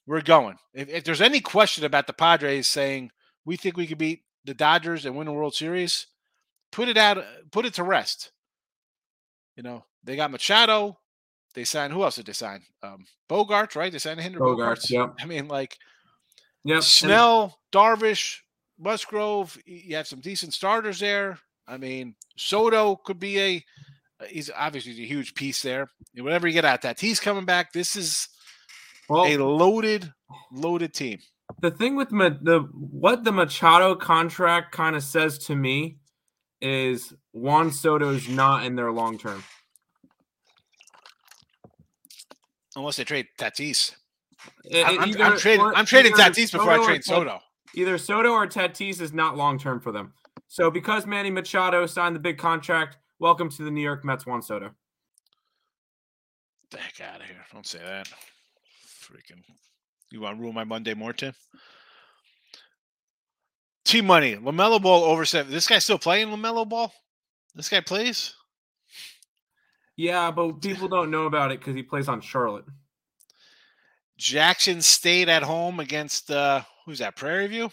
[0.06, 0.56] we're going.
[0.74, 3.10] If, if there's any question about the Padres saying
[3.44, 6.06] we think we could beat the Dodgers and win the World Series,
[6.72, 7.18] put it out.
[7.50, 8.32] Put it to rest.
[9.56, 10.98] You know they got Machado.
[11.54, 12.62] They signed who else did they sign?
[12.82, 13.90] Um, Bogart, right?
[13.90, 15.14] They signed Xander Bogaerts, yep.
[15.18, 15.76] I mean, like
[16.64, 16.74] Yep.
[16.76, 18.38] and- Snell, Darvish,
[18.78, 19.56] Musgrove.
[19.64, 21.38] You have some decent starters there.
[21.66, 23.64] I mean, Soto could be a.
[24.28, 25.90] He's obviously a huge piece there.
[26.16, 27.72] Whatever you get out that, he's coming back.
[27.72, 28.28] This is
[29.08, 30.12] well, a loaded,
[30.52, 31.18] loaded team.
[31.60, 35.98] the thing with Ma- the what the Machado contract kind of says to me
[36.60, 39.42] is Juan Soto's not in their long term.
[42.74, 43.94] Unless they trade Tatis.
[44.72, 45.60] I- I'm, I'm- either- I'm trading.
[45.64, 47.40] or- I'm trading Tatis before I Soto or trade Soto.
[47.74, 50.12] Either Soto or Tatis is not long term for them.
[50.48, 54.26] So because Manny Machado signed the big contract, welcome to the New York Mets.
[54.26, 54.70] Juan Soto.
[56.70, 57.44] The heck out of here!
[57.52, 58.08] Don't say that.
[59.06, 59.42] Freaking.
[60.10, 61.34] You want to ruin my Monday more, Tim?
[63.84, 64.34] Team money.
[64.36, 65.52] LaMelo Ball over seven.
[65.52, 66.92] This guy still playing LaMelo Ball?
[67.54, 68.34] This guy plays.
[69.96, 72.64] Yeah, but people don't know about it because he plays on Charlotte.
[74.18, 77.16] Jackson State at home against uh who's that?
[77.16, 77.70] Prairie View.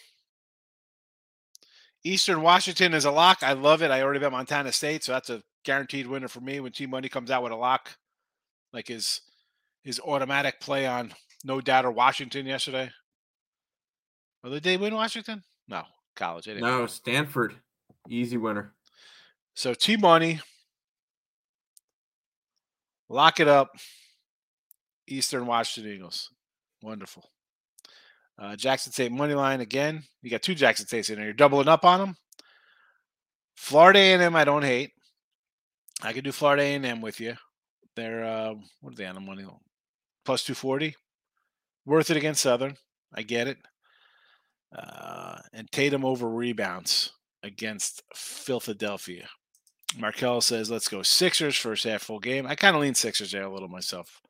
[2.04, 3.44] Eastern Washington is a lock.
[3.44, 3.92] I love it.
[3.92, 7.08] I already bet Montana State, so that's a guaranteed winner for me when Team Money
[7.08, 7.96] comes out with a lock,
[8.74, 9.22] like his
[9.84, 12.90] his automatic play on no doubt or Washington yesterday.
[14.44, 15.44] Or did they win Washington?
[15.68, 15.84] No,
[16.16, 16.48] college.
[16.48, 16.60] Win.
[16.60, 17.56] No, Stanford,
[18.10, 18.74] easy winner.
[19.56, 20.40] So T Money,
[23.10, 23.70] lock it up.
[25.08, 26.30] Eastern Washington Eagles,
[26.82, 27.30] wonderful.
[28.40, 30.04] Uh, Jackson State money line again.
[30.22, 31.26] You got two Jackson States in there.
[31.26, 32.16] You're doubling up on them.
[33.56, 34.92] Florida A&M, I don't hate.
[36.02, 37.36] I could do Florida A&M with you.
[37.96, 39.46] They're uh, what are they on the money?
[40.26, 40.96] Plus two forty.
[41.86, 42.78] Worth it against Southern.
[43.14, 43.58] I get it.
[44.76, 47.12] Uh, and Tatum over rebounds
[47.44, 49.28] against Philadelphia.
[49.98, 52.48] Markel says, let's go Sixers first half full game.
[52.48, 54.22] I kind of lean Sixers there a little myself.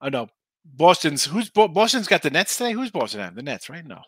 [0.00, 0.28] Oh no,
[0.64, 2.72] Boston's who's Boston's got the Nets today?
[2.72, 3.34] Who's Boston have?
[3.34, 3.84] The Nets, right?
[3.84, 4.00] No.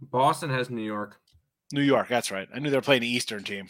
[0.00, 1.16] Boston has New York.
[1.72, 2.48] New York, that's right.
[2.54, 3.68] I knew they were playing the Eastern team.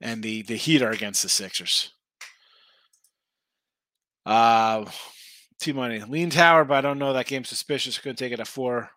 [0.00, 1.93] And the the Heat are against the Sixers.
[4.24, 4.84] Uh
[5.60, 6.00] T money.
[6.00, 7.98] Lean Tower, but I don't know that game's suspicious.
[7.98, 8.90] Couldn't take it at four.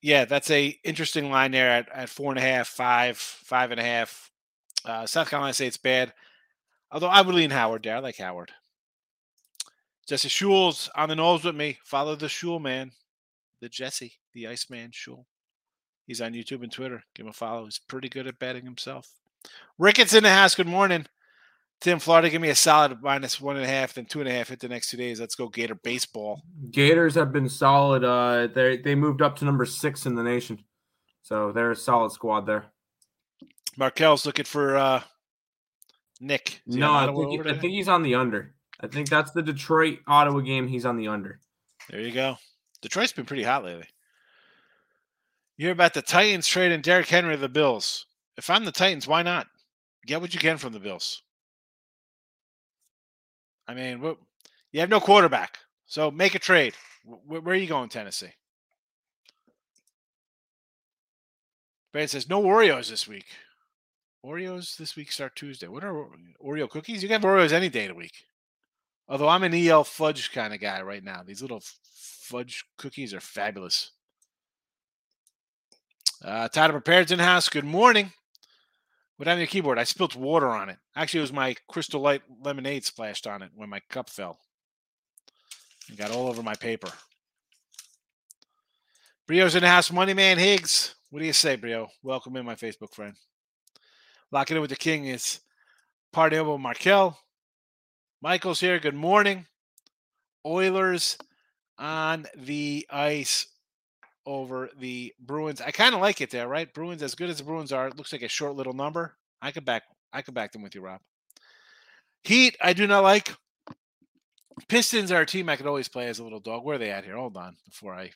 [0.00, 3.80] Yeah, that's a interesting line there at, at four and a half, five, five and
[3.80, 4.30] a half.
[4.84, 6.12] Uh, South Carolina it's bad.
[6.90, 7.96] Although I would lean Howard there.
[7.96, 8.52] I like Howard.
[10.06, 11.78] Jesse Shules on the nose with me.
[11.84, 12.92] Follow the Shule man,
[13.60, 15.26] the Jesse, the Iceman Shule.
[16.06, 17.02] He's on YouTube and Twitter.
[17.14, 17.64] Give him a follow.
[17.64, 19.10] He's pretty good at betting himself.
[19.78, 20.54] Ricketts in the house.
[20.54, 21.06] Good morning.
[21.80, 24.32] Tim, Florida, give me a solid minus one and a half, then two and a
[24.32, 24.48] half.
[24.48, 25.20] Hit the next two days.
[25.20, 26.42] Let's go Gator baseball.
[26.72, 28.02] Gators have been solid.
[28.02, 30.58] Uh, they they moved up to number six in the nation,
[31.22, 32.64] so they're a solid squad there.
[33.76, 35.02] Markel's looking for uh,
[36.20, 36.60] Nick.
[36.66, 38.54] Is No, I think, over I think he's on the under.
[38.80, 40.66] I think that's the Detroit Ottawa game.
[40.66, 41.38] He's on the under.
[41.90, 42.36] There you go.
[42.82, 43.86] Detroit's been pretty hot lately.
[45.56, 48.06] You hear about the Titans trading Derrick Henry to the Bills.
[48.36, 49.46] If I'm the Titans, why not?
[50.06, 51.22] Get what you can from the Bills.
[53.68, 54.00] I mean,
[54.72, 56.74] you have no quarterback, so make a trade.
[57.04, 58.32] Wh- Where are you going, Tennessee?
[61.92, 63.26] Brad says no Oreos this week.
[64.24, 65.68] Oreos this week start Tuesday.
[65.68, 66.06] What are
[66.44, 67.02] Oreo cookies?
[67.02, 68.24] You can have Oreos any day of the week.
[69.08, 71.22] Although I'm an EL fudge kind of guy right now.
[71.22, 73.92] These little fudge cookies are fabulous.
[76.22, 77.48] Uh, Tyler Prepared's in house.
[77.48, 78.12] Good morning.
[79.18, 79.80] What happened your keyboard?
[79.80, 80.78] I spilled water on it.
[80.94, 84.38] Actually, it was my Crystal Light lemonade splashed on it when my cup fell.
[85.90, 86.88] It got all over my paper.
[89.26, 89.90] Brio's in the house.
[89.90, 90.94] Money Man Higgs.
[91.10, 91.88] What do you say, Brio?
[92.00, 93.14] Welcome in, my Facebook friend.
[94.30, 95.40] Locking in with the king is
[96.12, 97.18] Party Over Markel.
[98.22, 98.78] Michael's here.
[98.78, 99.46] Good morning.
[100.46, 101.18] Oilers
[101.76, 103.48] on the ice
[104.28, 105.62] over the Bruins.
[105.62, 106.72] I kind of like it there, right?
[106.72, 109.16] Bruins, as good as the Bruins are, it looks like a short little number.
[109.40, 111.00] I could back I could back them with you, Rob.
[112.24, 113.34] Heat, I do not like.
[114.68, 116.62] Pistons are a team I could always play as a little dog.
[116.62, 117.16] Where are they at here?
[117.16, 118.10] Hold on before I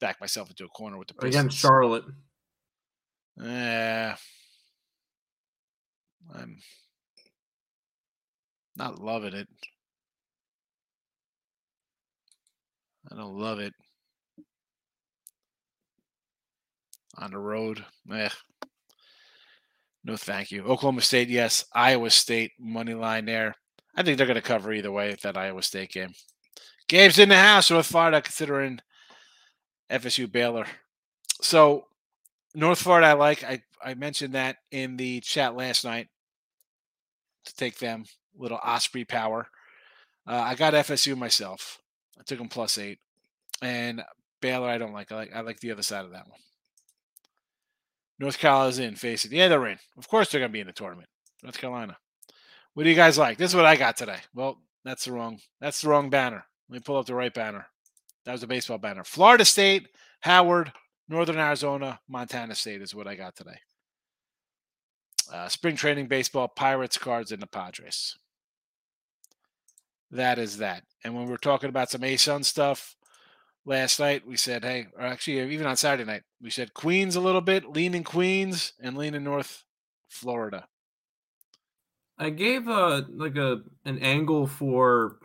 [0.00, 1.34] back myself into a corner with the Pistons.
[1.34, 2.04] Against Charlotte.
[3.42, 4.16] Yeah.
[6.34, 6.58] I'm
[8.76, 9.48] not loving it.
[13.10, 13.72] I don't love it.
[17.18, 18.28] On the road, eh.
[20.04, 20.62] No, thank you.
[20.62, 21.64] Oklahoma State, yes.
[21.74, 23.54] Iowa State money line there.
[23.96, 26.12] I think they're going to cover either way that Iowa State game.
[26.88, 27.70] Games in the house.
[27.70, 28.78] North Florida considering
[29.90, 30.66] FSU Baylor.
[31.40, 31.86] So
[32.54, 33.42] North Florida, I like.
[33.42, 36.08] I, I mentioned that in the chat last night
[37.46, 38.04] to take them
[38.38, 39.46] little Osprey power.
[40.26, 41.80] Uh, I got FSU myself.
[42.18, 42.98] I took them plus eight,
[43.62, 44.02] and
[44.40, 45.12] Baylor I don't like.
[45.12, 46.40] I like I like the other side of that one.
[48.18, 48.96] North Carolina's in.
[48.96, 49.32] facing.
[49.32, 49.78] Yeah, they're in.
[49.96, 51.08] Of course they're going to be in the tournament.
[51.42, 51.96] North Carolina.
[52.74, 53.38] What do you guys like?
[53.38, 54.18] This is what I got today.
[54.34, 55.38] Well, that's the wrong.
[55.60, 56.44] That's the wrong banner.
[56.68, 57.66] Let me pull up the right banner.
[58.24, 59.04] That was a baseball banner.
[59.04, 59.88] Florida State,
[60.20, 60.72] Howard,
[61.08, 63.58] Northern Arizona, Montana State is what I got today.
[65.32, 68.16] Uh, spring training baseball, Pirates, Cards, and the Padres.
[70.10, 70.82] That is that.
[71.04, 72.95] And when we're talking about some ASUN stuff
[73.66, 77.20] last night, we said, hey, or actually, even on Saturday night, we said Queens a
[77.20, 79.64] little bit, leaning Queens and leaning North
[80.08, 80.66] Florida.
[82.18, 85.18] I gave a like a an angle for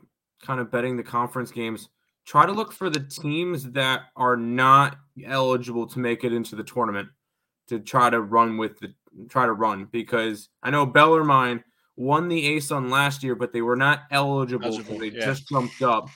[0.43, 1.87] kind of betting the conference games.
[2.25, 6.63] Try to look for the teams that are not eligible to make it into the
[6.63, 7.07] tournament
[7.67, 8.93] to try to run with the
[9.29, 11.63] try to run because I know Bellarmine
[11.95, 15.25] won the ASUN last year, but they were not eligible because Eligible, they yeah.
[15.25, 16.09] just jumped up.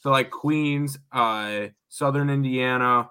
[0.00, 3.10] So like Queens, uh, Southern Indiana,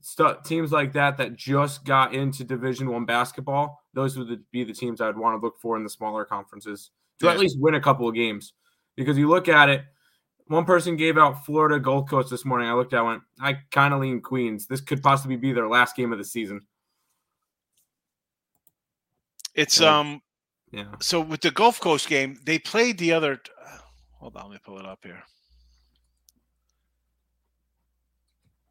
[0.00, 3.82] stu- teams like that that just got into Division One basketball.
[3.94, 7.28] Those would be the teams I'd want to look for in the smaller conferences to
[7.28, 8.52] at least win a couple of games.
[8.96, 9.82] Because you look at it,
[10.46, 12.68] one person gave out Florida Gulf Coast this morning.
[12.68, 14.66] I looked at went, I kind of lean Queens.
[14.66, 16.60] This could possibly be their last game of the season.
[19.54, 19.98] It's Yeah.
[19.98, 20.22] um
[20.70, 20.94] Yeah.
[21.00, 23.40] so with the Gulf Coast game, they played the other
[24.18, 25.22] hold on, let me pull it up here.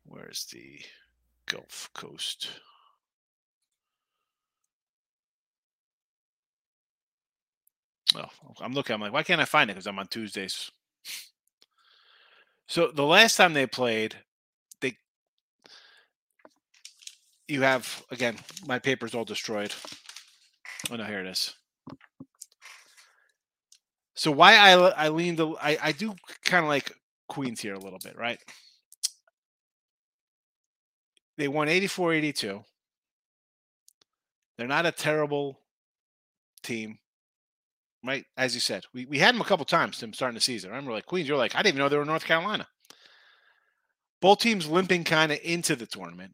[0.07, 0.79] Where's the
[1.47, 2.49] Gulf Coast?
[8.15, 8.29] Oh,
[8.61, 8.93] I'm looking.
[8.93, 9.73] I'm like, why can't I find it?
[9.73, 10.71] Because I'm on Tuesdays.
[12.67, 14.15] So the last time they played,
[14.81, 14.97] they
[17.47, 19.73] you have again, my paper's all destroyed.
[20.89, 21.53] Oh no, here it is.
[24.15, 26.91] So why I I lean the I, I do kind of like
[27.27, 28.39] Queens here a little bit, right?
[31.37, 32.63] They won 84-82.
[34.57, 35.59] They're not a terrible
[36.63, 36.97] team,
[38.03, 38.25] right?
[38.35, 40.71] As you said, we, we had them a couple times starting the season.
[40.71, 42.67] I remember like Queens, you're like, I didn't even know they were North Carolina.
[44.19, 46.33] Both teams limping kind of into the tournament.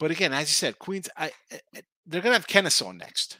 [0.00, 3.38] But again, as you said, Queens, I, I- I- they're gonna have Kennesaw next.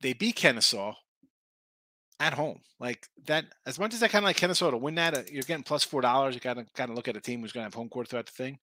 [0.00, 0.94] They beat Kennesaw
[2.20, 3.46] at home, like that.
[3.66, 5.82] As much as I kind of like Kennesaw to win that, uh, you're getting plus
[5.82, 6.34] four dollars.
[6.34, 8.32] You gotta kind of look at a team who's gonna have home court throughout the
[8.32, 8.58] thing.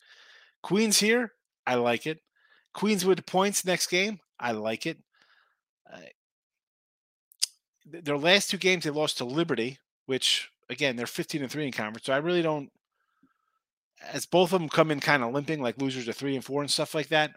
[0.62, 1.34] Queens here,
[1.66, 2.22] I like it.
[2.74, 5.00] Queens with points next game, I like it.
[5.92, 5.98] Uh,
[7.92, 11.66] th- their last two games, they lost to Liberty, which again they're 15 and three
[11.66, 12.06] in conference.
[12.06, 12.72] So I really don't.
[14.14, 16.62] As both of them come in kind of limping, like losers to three and four
[16.62, 17.32] and stuff like that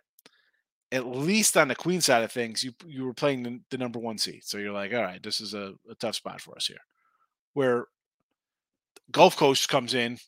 [0.92, 3.98] at least on the queen side of things, you you were playing the, the number
[3.98, 6.66] one seed, so you're like, all right, this is a, a tough spot for us
[6.66, 6.80] here.
[7.54, 7.86] Where
[9.10, 10.18] Gulf Coast comes in,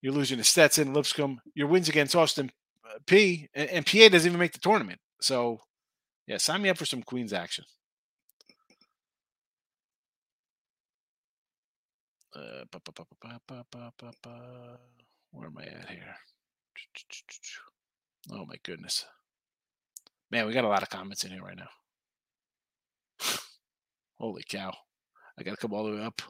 [0.00, 2.50] you're losing to Stetson, Lipscomb, your wins against Austin
[2.84, 5.00] uh, P, and, and PA doesn't even make the tournament.
[5.20, 5.60] So,
[6.26, 7.64] yeah, sign me up for some Queens action.
[15.30, 16.16] Where am I at here?
[18.32, 19.06] Oh my goodness
[20.30, 21.68] man, we got a lot of comments in here right now.
[24.18, 24.72] Holy cow!
[25.38, 26.22] I got to come all the way up.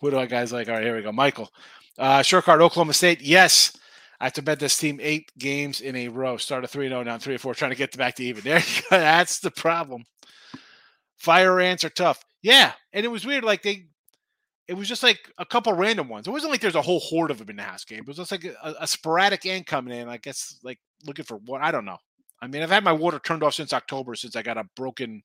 [0.00, 0.68] What do I guys like?
[0.68, 1.12] All right, here we go.
[1.12, 1.50] Michael,
[1.98, 3.20] uh, short card, Oklahoma State.
[3.20, 3.76] Yes,
[4.20, 6.36] I have to bet this team eight games in a row.
[6.36, 8.42] Start a 3 0, down 3 or 4, trying to get back to even.
[8.44, 8.98] There you go.
[8.98, 10.04] That's the problem.
[11.18, 12.24] Fire ants are tough.
[12.42, 12.72] Yeah.
[12.92, 13.44] And it was weird.
[13.44, 13.86] Like they,
[14.68, 16.26] it was just like a couple random ones.
[16.26, 18.00] It wasn't like there's a whole horde of them in the house game.
[18.00, 20.08] It was just like a, a sporadic ant coming in.
[20.08, 21.98] I guess like looking for what I don't know.
[22.44, 25.22] I mean, I've had my water turned off since October since I got a broken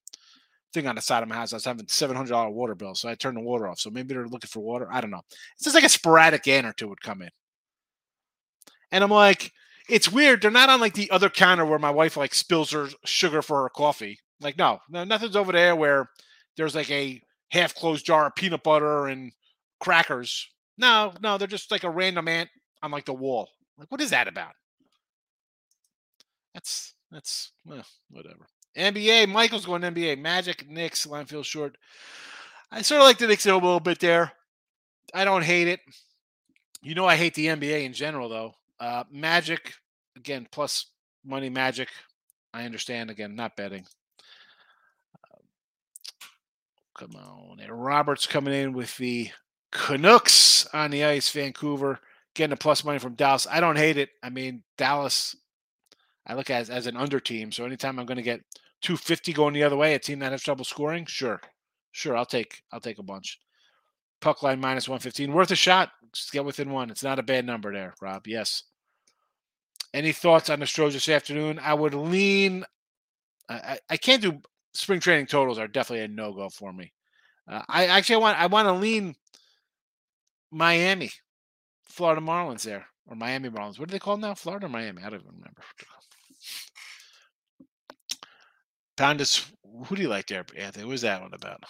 [0.74, 1.54] thing on the side of my house.
[1.54, 3.80] I was having seven hundred dollar water bill, so I turned the water off.
[3.80, 4.88] So maybe they're looking for water.
[4.92, 5.22] I don't know.
[5.56, 7.30] It's just like a sporadic ant or two would come in,
[8.92, 9.52] and I'm like,
[9.90, 10.42] it's weird.
[10.42, 13.64] They're not on like the other counter where my wife like spills her sugar for
[13.64, 14.20] her coffee.
[14.40, 16.10] Like, no, no, nothing's over there where
[16.56, 19.34] there's like a half closed jar of peanut butter and
[19.80, 20.48] crackers.
[20.78, 22.50] No, no, they're just like a random ant
[22.82, 23.50] on like the wall.
[23.78, 24.54] Like, what is that about?
[26.54, 28.48] That's that's well, whatever.
[28.78, 30.20] NBA, Michael's going NBA.
[30.20, 31.78] Magic, Knicks, line feels short.
[32.72, 34.32] I sort of like the Knicks a little bit there.
[35.14, 35.80] I don't hate it.
[36.82, 38.54] You know, I hate the NBA in general, though.
[38.80, 39.74] Uh, Magic,
[40.16, 40.86] again, plus
[41.26, 41.90] money Magic.
[42.54, 43.10] I understand.
[43.10, 43.86] Again, not betting.
[45.24, 45.42] Um,
[46.96, 47.60] come on.
[47.60, 49.30] And Roberts coming in with the
[49.72, 52.00] Canucks on the ice, Vancouver,
[52.34, 53.48] getting a plus money from Dallas.
[53.50, 54.10] I don't hate it.
[54.24, 55.36] I mean, Dallas,
[56.30, 57.52] I look at as, as an under team.
[57.52, 58.42] So anytime I'm going to get
[58.84, 61.42] 250 going the other way, a team that has trouble scoring, sure.
[61.92, 63.40] Sure, I'll take I'll take a bunch.
[64.22, 65.34] Puck line minus 115.
[65.34, 65.90] Worth a shot.
[66.14, 66.92] Just get within one.
[66.92, 68.28] It's not a bad number there, Rob.
[68.28, 68.64] Yes.
[69.92, 71.60] Any thoughts on the Stros this afternoon?
[71.60, 72.64] I would lean.
[73.50, 74.40] I, I, can't do
[74.74, 76.94] spring training totals are definitely a no go for me.
[77.48, 79.16] Uh, I actually I want I want to lean
[80.52, 81.10] Miami,
[81.86, 83.80] Florida Marlins there or Miami Marlins.
[83.80, 84.36] What do they call now?
[84.36, 85.02] Florida or Miami?
[85.02, 85.64] I don't even remember.
[89.00, 89.50] Poundus,
[89.86, 90.84] who do you like there, Anthony?
[90.84, 91.64] What was that one about?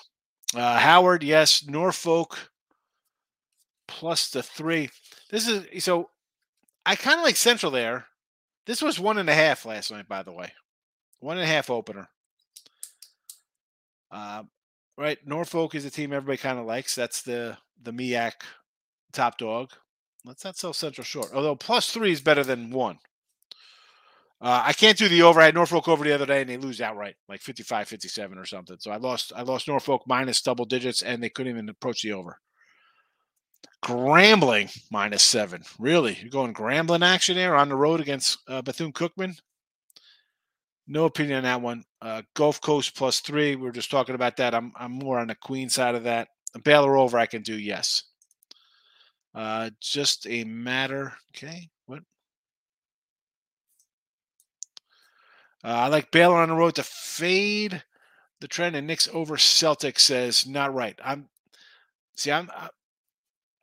[0.56, 1.64] Uh, Howard, yes.
[1.68, 2.50] Norfolk
[3.88, 4.90] plus the three.
[5.30, 6.10] This is so.
[6.86, 8.08] I kind of like Central there.
[8.66, 10.52] This was one and a half last night, by the way.
[11.20, 12.08] One and a half opener.
[14.12, 14.44] Uh,
[14.98, 16.96] right, Norfolk is a team everybody kind of likes.
[16.96, 18.34] That's the the MEAC
[19.14, 19.72] top dog.
[20.26, 21.30] Let's not sell Central short.
[21.34, 22.98] Although plus three is better than one.
[24.42, 25.42] Uh, I can't do the over.
[25.42, 28.46] I had Norfolk over the other day and they lose outright, like 55, 57 or
[28.46, 28.78] something.
[28.80, 32.14] So I lost I lost Norfolk minus double digits and they couldn't even approach the
[32.14, 32.40] over.
[33.84, 35.64] Grambling minus seven.
[35.78, 36.18] Really?
[36.22, 39.38] You're going Grambling action there on the road against uh, Bethune Cookman?
[40.88, 41.84] No opinion on that one.
[42.02, 43.56] Uh, Gulf Coast plus three.
[43.56, 44.56] We were just talking about that.
[44.56, 46.30] I'm I'm more on the Queen side of that.
[46.56, 48.04] A Baylor over, I can do yes.
[49.36, 51.14] Uh, just a matter.
[51.36, 52.00] Okay, what?
[52.00, 52.02] Uh,
[55.64, 57.84] I like Baylor on the road to fade
[58.40, 60.98] the trend, and Knicks over Celtics says not right.
[61.04, 61.28] I'm
[62.16, 62.70] see, I'm I,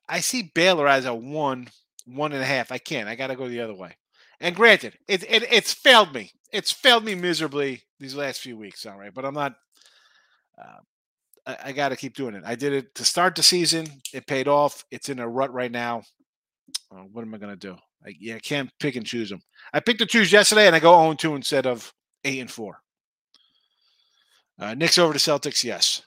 [0.09, 1.69] I see Baylor as a one,
[2.05, 2.71] one and a half.
[2.71, 3.09] I can't.
[3.09, 3.97] I got to go the other way.
[4.41, 6.33] And granted, it, it it's failed me.
[6.53, 8.85] It's failed me miserably these last few weeks.
[8.85, 9.55] All right, but I'm not.
[10.61, 10.81] Uh,
[11.47, 12.45] I, I got to keep doing it.
[12.45, 13.87] I did it to start the season.
[14.13, 14.85] It paid off.
[14.91, 16.03] It's in a rut right now.
[16.91, 17.77] Uh, what am I going to do?
[18.07, 19.41] I, yeah, I can't pick and choose them.
[19.73, 21.93] I picked the twos yesterday, and I go 0 2 instead of
[22.25, 22.81] 8 and 4.
[24.59, 26.03] Uh, Knicks over the Celtics, yes.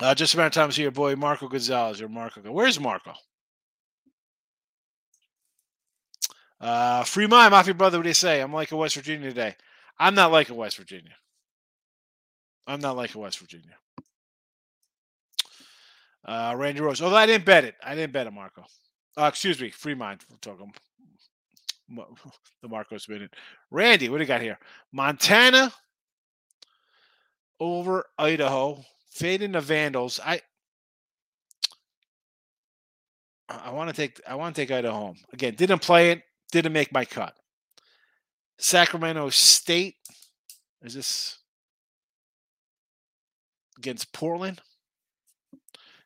[0.00, 2.40] Uh, just about time to see your boy Marco Gonzalez or Marco.
[2.50, 3.12] Where's Marco?
[6.60, 7.98] Uh, free mind, Mafia brother.
[7.98, 8.40] What do you say?
[8.40, 9.54] I'm like a West Virginia today.
[9.98, 11.14] I'm not like a West Virginia.
[12.66, 13.76] I'm not like a West Virginia.
[16.24, 17.02] Uh, Randy Rose.
[17.02, 17.74] Although I didn't bet it.
[17.84, 18.64] I didn't bet it, Marco.
[19.16, 19.70] Uh, excuse me.
[19.70, 20.22] Free mind.
[20.30, 20.72] We're talking
[21.88, 23.34] the Marcos minute.
[23.70, 24.58] Randy, what do you got here?
[24.92, 25.72] Montana
[27.60, 28.84] over Idaho.
[29.10, 30.18] Fading the Vandals.
[30.24, 30.40] I
[33.48, 35.16] I want to take I want to take Idaho home.
[35.32, 37.34] Again, didn't play it, didn't make my cut.
[38.58, 39.96] Sacramento State.
[40.82, 41.38] Is this
[43.78, 44.60] against Portland?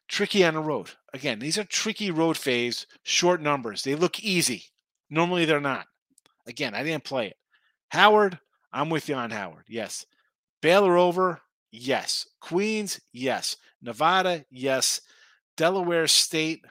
[0.07, 0.91] Tricky on the road.
[1.13, 3.83] Again, these are tricky road phase, short numbers.
[3.83, 4.65] They look easy.
[5.11, 5.87] Normally they're not.
[6.47, 7.37] Again, I didn't play it.
[7.91, 8.39] Howard,
[8.73, 9.65] I'm with you on Howard.
[9.69, 10.05] Yes.
[10.61, 11.41] Baylor over,
[11.71, 12.27] yes.
[12.41, 13.57] Queens, yes.
[13.81, 15.01] Nevada, yes.
[15.57, 16.65] Delaware State,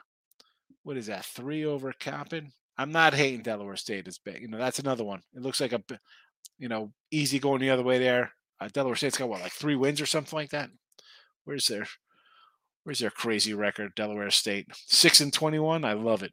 [0.82, 1.24] what is that?
[1.24, 2.52] Three over Coppin.
[2.76, 4.42] I'm not hating Delaware State as big.
[4.42, 5.22] You know, that's another one.
[5.34, 5.82] It looks like a,
[6.58, 8.32] you know, easy going the other way there.
[8.60, 10.70] Uh, Delaware State's got what, like three wins or something like that.
[11.44, 11.86] Where's their,
[12.84, 13.94] where's their crazy record?
[13.94, 15.84] Delaware State, six and twenty-one.
[15.84, 16.32] I love it.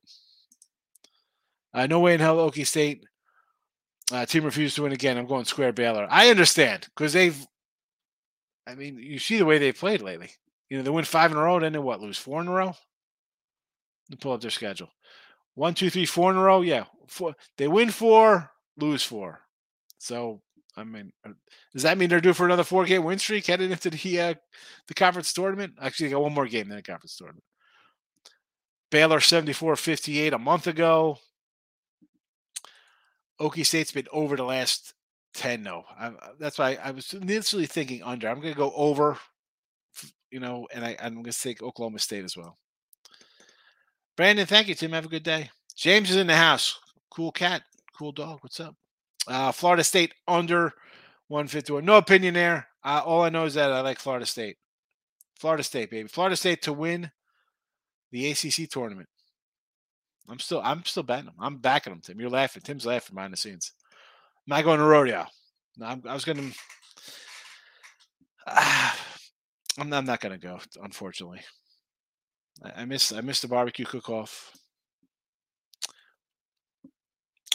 [1.75, 3.05] Uh, no way in hell, Okie State.
[4.11, 5.17] Uh, team refused to win again.
[5.17, 6.07] I'm going square Baylor.
[6.09, 7.37] I understand because they've.
[8.65, 10.31] I mean, you see the way they played lately.
[10.69, 12.51] You know, they win five in a row, then they what lose four in a
[12.51, 12.73] row.
[14.09, 14.89] They pull up their schedule.
[15.53, 16.61] One, two, three, four in a row.
[16.61, 17.35] Yeah, four.
[17.57, 19.41] They win four, lose four.
[19.97, 20.41] So
[20.77, 21.31] I mean, uh,
[21.73, 24.33] does that mean they're due for another four game win streak heading into the uh,
[24.87, 25.73] the conference tournament?
[25.81, 27.43] Actually, they got one more game than the conference tournament.
[28.91, 31.17] Baylor 74 58 a month ago.
[33.39, 34.93] Okie State's been over the last
[35.35, 35.83] 10, no.
[35.99, 38.29] I, that's why I was initially thinking under.
[38.29, 39.17] I'm going to go over,
[40.31, 42.57] you know, and I, I'm going to take Oklahoma State as well.
[44.15, 44.93] Brandon, thank you, Tim.
[44.93, 45.49] Have a good day.
[45.75, 46.79] James is in the house.
[47.11, 47.63] Cool cat,
[47.97, 48.39] cool dog.
[48.41, 48.75] What's up?
[49.27, 50.71] Uh, Florida State under
[51.27, 51.83] 151.
[51.83, 52.67] No opinion there.
[52.83, 54.57] Uh, all I know is that I like Florida State.
[55.37, 56.07] Florida State, baby.
[56.07, 57.11] Florida State to win
[58.11, 59.09] the ACC tournament.
[60.29, 61.35] I'm still I'm still betting them.
[61.39, 62.19] I'm backing them, Tim.
[62.19, 62.63] You're laughing.
[62.63, 63.71] Tim's laughing behind the scenes.
[64.47, 65.25] I'm not going to rodeo.
[65.77, 66.57] No, I'm, i was going to.
[68.47, 68.91] Uh,
[69.79, 70.59] I'm, I'm not going to go.
[70.81, 71.41] Unfortunately,
[72.63, 74.51] I, I missed I missed the barbecue cook off.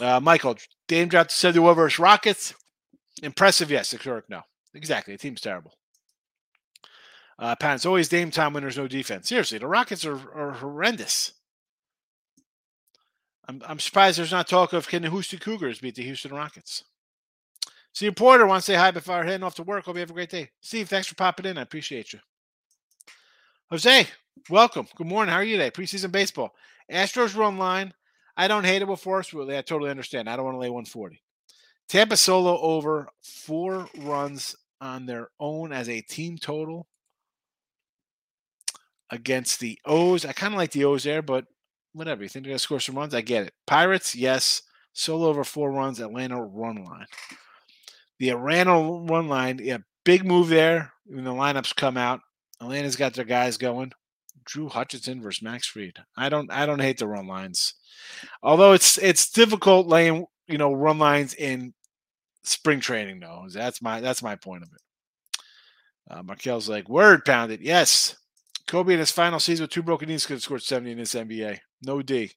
[0.01, 0.57] Uh, Michael,
[0.89, 2.55] Dame dropped 71 versus Rockets.
[3.23, 3.95] Impressive, yes.
[3.99, 4.41] Correct, no.
[4.75, 5.15] Exactly.
[5.15, 5.75] The team's terrible.
[7.39, 9.29] Uh, Pat, it's always Dame time when there's no defense.
[9.29, 11.33] Seriously, the Rockets are, are horrendous.
[13.51, 16.85] I'm, I'm surprised there's not talk of can the Houston Cougars beat the Houston Rockets.
[17.93, 19.85] Steve Porter wants to say hi before heading off to work.
[19.85, 20.51] Hope you have a great day.
[20.61, 21.59] Steve, thanks for popping in.
[21.59, 22.21] I appreciate you.
[23.69, 24.07] Jose,
[24.49, 24.87] welcome.
[24.95, 25.33] Good morning.
[25.33, 25.73] How are you today?
[25.73, 26.55] Preseason baseball.
[26.93, 27.93] Astros run line.
[28.37, 30.31] I don't hate it with Forrest Whitley, I totally understand.
[30.31, 31.21] I don't want to lay 140.
[31.89, 36.87] Tampa solo over four runs on their own as a team total
[39.11, 40.25] against the O's.
[40.25, 41.47] I kind of like the O's there, but
[41.93, 42.23] whatever.
[42.23, 43.15] You think they're going to score some runs?
[43.15, 43.55] I get it.
[43.67, 44.63] Pirates, yes.
[44.93, 46.01] Solo over four runs.
[46.01, 47.07] Atlanta run line.
[48.19, 52.21] The Atlanta run line, yeah, big move there when the lineups come out.
[52.61, 53.93] Atlanta's got their guys going.
[54.45, 55.99] Drew Hutchison versus Max Fried.
[56.17, 57.75] I don't I don't hate the run lines.
[58.43, 61.73] Although it's it's difficult laying, you know, run lines in
[62.43, 63.47] spring training though.
[63.51, 64.81] That's my that's my point of it.
[66.11, 67.61] Uh, Markel's like, word pounded.
[67.61, 68.17] Yes.
[68.67, 71.15] Kobe in his final season with two broken knees could have scored 70 in this
[71.15, 71.59] NBA.
[71.83, 72.33] No D.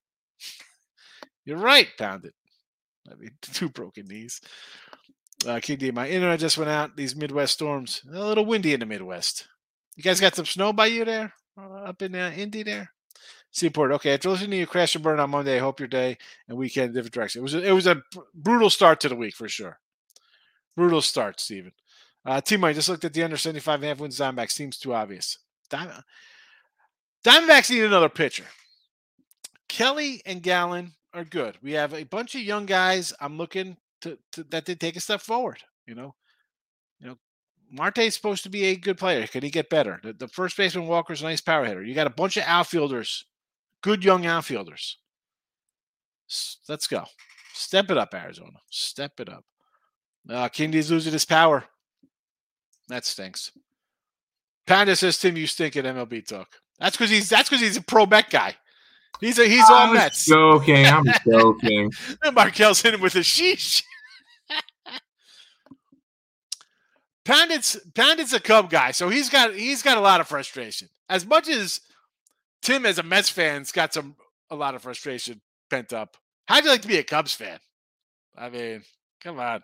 [1.45, 2.33] You're right, pound it.
[3.11, 4.41] I mean, two broken knees.
[5.45, 6.95] Uh, King D, my internet just went out.
[6.95, 9.47] These Midwest storms, a little windy in the Midwest.
[9.95, 12.91] You guys got some snow by you there, uh, up in uh, Indy there?
[13.51, 13.91] Seaport.
[13.91, 16.17] Okay, after listening to you crash and burn on Monday, I hope your day
[16.47, 17.41] and weekend in different direction.
[17.41, 18.01] It was a, it was a
[18.33, 19.79] brutal start to the week for sure.
[20.75, 21.71] Brutal start, Steven.
[22.25, 24.51] Uh, team, I just looked at the under 75 and a half wins Diamondbacks.
[24.51, 25.37] Seems too obvious.
[25.69, 26.03] Diamondbacks
[27.69, 28.45] need another pitcher.
[29.74, 31.57] Kelly and Gallen are good.
[31.63, 33.11] We have a bunch of young guys.
[33.19, 35.63] I'm looking to, to that they take a step forward.
[35.88, 36.13] You know,
[36.99, 37.17] you know,
[37.71, 39.26] Marte's supposed to be a good player.
[39.26, 39.99] Can he get better?
[40.03, 41.84] The, the first baseman Walker's a nice power hitter.
[41.84, 43.26] You got a bunch of outfielders,
[43.82, 44.99] good young outfielders.
[46.30, 47.05] S- Let's go.
[47.55, 48.59] Step it up, Arizona.
[48.69, 49.43] Step it up.
[50.30, 51.63] Uh, Kindy's losing his power.
[52.89, 53.51] That stinks.
[54.67, 56.47] Panda says, "Tim, you stink at MLB talk."
[56.78, 58.55] That's because he's that's because he's a pro Met guy.
[59.24, 60.26] He's a he's all I'm Mets.
[60.26, 60.86] joking.
[60.86, 61.93] I'm joking.
[62.24, 63.82] And Markel's hitting with a sheesh.
[67.24, 70.89] Pandit's Pandit's a Cub guy, so he's got he's got a lot of frustration.
[71.07, 71.80] As much as
[72.61, 74.17] Tim, as a Mets fan's got some
[74.49, 76.17] a lot of frustration pent up.
[76.47, 77.59] How'd you like to be a Cubs fan?
[78.38, 78.84] I mean,
[79.21, 79.63] come on.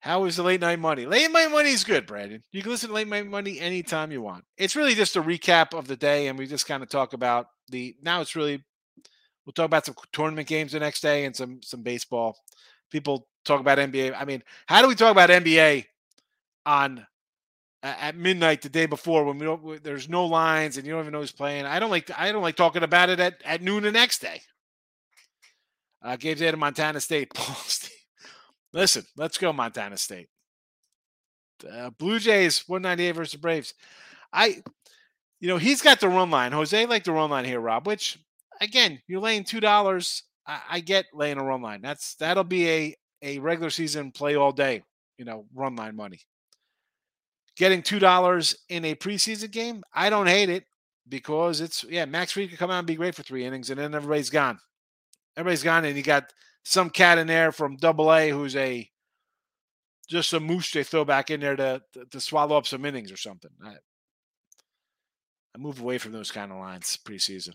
[0.00, 1.06] How is the late night money?
[1.06, 2.42] Late night money is good, Brandon.
[2.52, 4.44] You can listen to late night money anytime you want.
[4.56, 7.48] It's really just a recap of the day, and we just kind of talk about
[7.68, 7.96] the.
[8.02, 8.64] Now it's really
[9.44, 12.36] we'll talk about some tournament games the next day and some some baseball.
[12.90, 14.14] People talk about NBA.
[14.16, 15.86] I mean, how do we talk about NBA
[16.64, 17.06] on
[17.82, 21.12] at midnight the day before when we don't there's no lines and you don't even
[21.12, 21.64] know who's playing?
[21.64, 24.42] I don't like I don't like talking about it at, at noon the next day.
[26.00, 27.30] Uh, Gabe's out of Montana State.
[27.34, 27.56] Paul.
[28.72, 30.28] Listen, let's go Montana State.
[31.70, 33.74] Uh, Blue Jays 198 versus Braves.
[34.32, 34.62] I,
[35.40, 36.52] you know, he's got the run line.
[36.52, 37.86] Jose like the run line here, Rob.
[37.86, 38.18] Which
[38.60, 40.22] again, you're laying two dollars.
[40.46, 41.80] I, I get laying a run line.
[41.82, 44.82] That's that'll be a a regular season play all day.
[45.16, 46.20] You know, run line money.
[47.56, 50.64] Getting two dollars in a preseason game, I don't hate it
[51.08, 52.04] because it's yeah.
[52.04, 54.58] Max Fried could come out and be great for three innings, and then everybody's gone.
[55.36, 56.32] Everybody's gone, and you got
[56.64, 58.88] some cat in there from Double A who's a
[60.08, 63.12] just a moose they throw back in there to to, to swallow up some innings
[63.12, 63.50] or something.
[63.64, 63.74] I,
[65.54, 67.54] I move away from those kind of lines preseason.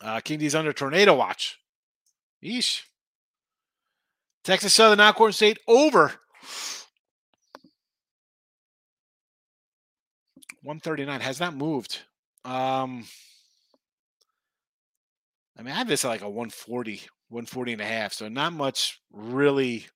[0.00, 1.58] Uh, King under tornado watch.
[2.42, 2.82] Yeesh.
[4.44, 6.12] Texas Southern Alcorn State over.
[10.62, 12.00] 139 has not moved.
[12.44, 13.04] Um,
[15.58, 18.12] I mean, I have this at like a 140, 140 and a half.
[18.12, 19.86] So not much really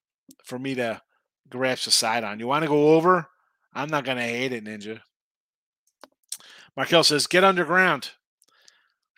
[0.45, 1.03] for me to
[1.49, 2.41] grasp the side on.
[2.41, 3.27] You want to go over?
[3.75, 5.01] I'm not going to hate it, Ninja.
[6.77, 8.11] Markel says, get underground.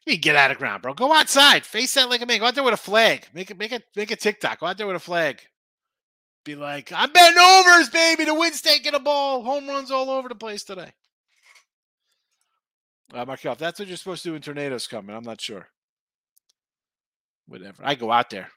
[0.05, 0.95] You get out of ground, bro.
[0.95, 1.65] Go outside.
[1.65, 2.41] Face that like a man.
[2.41, 3.29] Go out there with a flag.
[3.35, 4.61] Make it, make it, make a TikTok.
[4.61, 5.41] Go out there with a flag.
[6.45, 8.25] Be like, I'm betting overs, baby.
[8.25, 9.43] The wind's taking a ball.
[9.43, 10.93] Home runs all over the place today.
[13.13, 15.69] Uh, Markel, if that's what you're supposed to do when tornadoes coming, I'm not sure.
[17.49, 17.83] Whatever.
[17.83, 18.49] I go out there.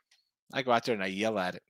[0.54, 1.64] I go out there and I yell at it.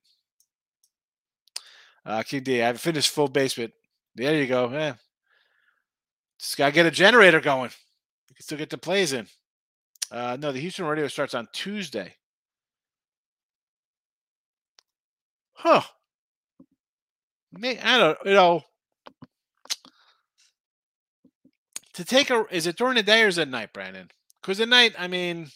[2.03, 3.73] Uh, King D, I haven't finished full basement.
[4.15, 4.69] There you go.
[4.71, 4.95] Yeah.
[6.39, 7.69] Just gotta get a generator going.
[8.29, 9.27] You can still get the plays in.
[10.09, 12.15] Uh, no, the Houston radio starts on Tuesday.
[15.53, 15.83] Huh.
[17.51, 18.63] May I don't you know.
[21.93, 24.09] To take a is it during the day or is it night, Brandon?
[24.41, 25.49] Because at night, I mean,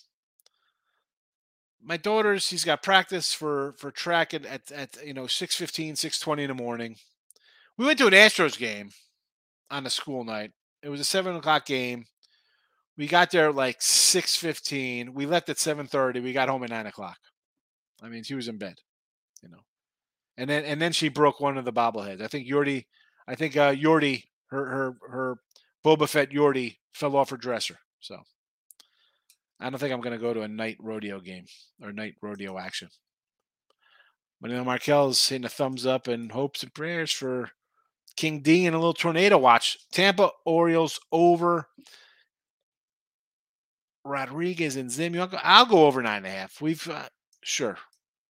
[1.86, 6.40] my daughter, she's got practice for for track at at, at you know 6.15, 6.20
[6.40, 6.96] in the morning.
[7.78, 8.90] We went to an Astros game
[9.70, 10.52] on a school night.
[10.82, 12.06] It was a seven o'clock game.
[12.98, 15.14] We got there at like six fifteen.
[15.14, 16.20] We left at seven thirty.
[16.20, 17.18] We got home at nine o'clock.
[18.02, 18.76] I mean, she was in bed,
[19.44, 19.60] you know.
[20.38, 22.22] And then and then she broke one of the bobbleheads.
[22.22, 22.86] I think Yordi,
[23.28, 25.38] I think uh Yordi, her her her
[25.84, 27.80] Boba Fett Yordi fell off her dresser.
[28.00, 28.22] So
[29.60, 31.46] I don't think I'm gonna go to a night rodeo game
[31.82, 32.90] or night rodeo action.
[34.44, 37.50] You know, Markel's hitting a thumbs up and hopes and prayers for
[38.16, 39.78] King D and a little tornado watch.
[39.92, 41.68] Tampa Orioles over.
[44.04, 45.14] Rodriguez and Zim.
[45.14, 46.62] To go- I'll go over nine and a half.
[46.62, 47.08] We've uh,
[47.44, 47.78] sure.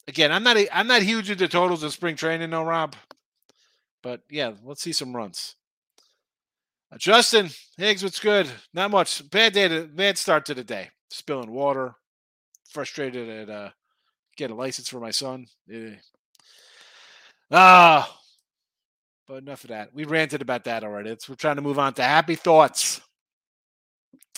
[0.07, 2.95] Again, I'm not a, I'm not huge into totals in spring training, no Rob.
[4.01, 5.55] But yeah, let's see some runs.
[6.91, 8.47] Uh, Justin Higgs, what's good?
[8.73, 9.29] Not much.
[9.29, 9.67] Bad day.
[9.67, 10.91] To, bad start to the day.
[11.09, 11.95] Spilling water.
[12.69, 13.69] Frustrated at uh,
[14.35, 15.47] get a license for my son.
[15.71, 15.95] Eh.
[17.51, 18.19] Ah,
[19.27, 19.93] but enough of that.
[19.93, 21.11] We ranted about that already.
[21.11, 23.01] It's, we're trying to move on to happy thoughts.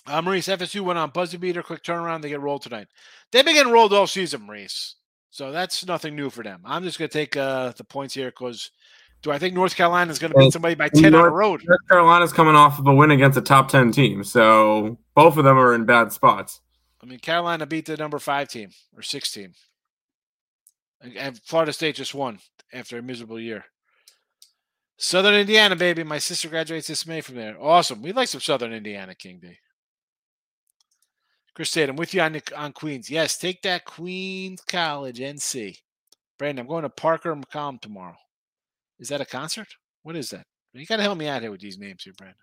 [0.06, 2.22] Uh, Maurice FSU went on buzzer beater, quick turnaround.
[2.22, 2.88] They get rolled tonight.
[3.32, 4.96] They've been getting rolled all season, Maurice.
[5.30, 6.62] So that's nothing new for them.
[6.64, 8.72] I'm just going to take uh, the points here because
[9.22, 11.64] do I think North Carolina is going to beat somebody by 10 on the road?
[11.66, 14.24] North Carolina's coming off of a win against a top 10 team.
[14.24, 16.62] So both of them are in bad spots.
[17.02, 19.54] I mean, Carolina beat the number five team or six team.
[21.02, 22.40] And- Florida State just won
[22.74, 23.66] after a miserable year.
[24.98, 26.04] Southern Indiana, baby.
[26.04, 27.56] My sister graduates this May from there.
[27.62, 28.02] Awesome.
[28.02, 29.58] We like some Southern Indiana, King D.
[31.54, 33.10] Chris Tatum, with you on, on Queens.
[33.10, 35.78] Yes, take that Queens College, NC.
[36.38, 38.16] Brandon, I'm going to Parker McCollum tomorrow.
[39.00, 39.68] Is that a concert?
[40.04, 40.46] What is that?
[40.74, 42.38] You got to help me out here with these names here, Brandon.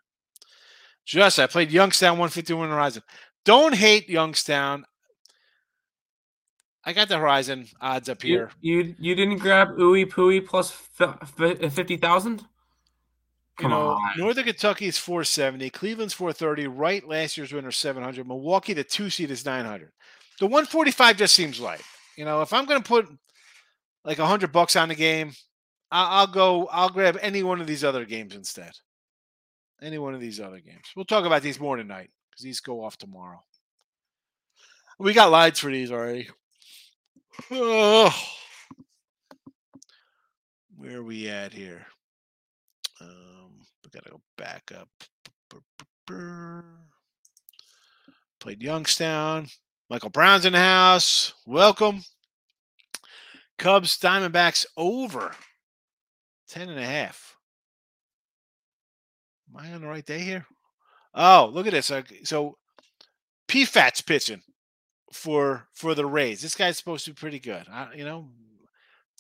[1.05, 3.03] Just, I played Youngstown 151 Horizon.
[3.45, 4.85] Don't hate Youngstown.
[6.87, 8.51] I got the Horizon odds up here.
[8.61, 12.43] You you, you didn't grab Ooey Pooey plus fifty thousand.
[13.61, 14.19] You know, on.
[14.19, 15.71] Northern Kentucky is 470.
[15.71, 16.67] Cleveland's 430.
[16.67, 18.27] Right, last year's winner 700.
[18.27, 19.93] Milwaukee, the two seed is 900.
[20.41, 21.81] The 145 just seems light.
[22.17, 23.09] You know, if I'm going to put
[24.05, 25.33] like a hundred bucks on the game,
[25.91, 26.67] I'll, go.
[26.67, 28.73] I'll grab any one of these other games instead.
[29.83, 30.85] Any one of these other games.
[30.97, 33.43] We'll talk about these more tonight because these go off tomorrow.
[34.99, 36.29] We got lights for these already.
[37.49, 38.11] Where
[40.93, 41.87] are we at here?
[43.01, 44.89] Um, we gotta go back up.
[48.41, 49.49] Played Youngstown.
[49.91, 51.35] Michael Brown's in the house.
[51.47, 52.03] Welcome.
[53.59, 55.35] Cubs, Diamondbacks over
[56.49, 57.37] 10 and a half.
[59.51, 60.47] Am I on the right day here?
[61.15, 61.93] Oh, look at this.
[62.25, 62.59] So
[63.49, 64.43] Pfaadt's pitching
[65.13, 66.43] for for the Rays.
[66.43, 67.67] This guy's supposed to be pretty good.
[67.71, 68.29] I, you know,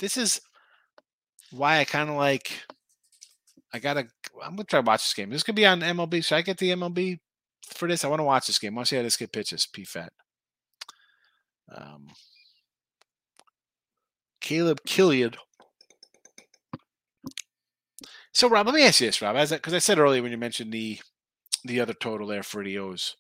[0.01, 0.41] this is
[1.53, 2.61] why I kind of like.
[3.73, 4.07] I gotta.
[4.43, 5.31] I'm gonna try to watch this game.
[5.31, 6.25] This could be on MLB.
[6.25, 7.19] Should I get the MLB
[7.69, 8.05] for this?
[8.05, 8.75] I want to watch this game.
[8.75, 9.67] I want to see how this kid pitches.
[9.67, 10.09] Pfaadt.
[11.75, 12.09] Um,
[14.41, 15.35] Caleb Killian.
[18.35, 20.39] So, Rob, let me ask you this, Rob, because I, I said earlier when you
[20.39, 20.99] mentioned the
[21.65, 23.17] the other total there for the O's.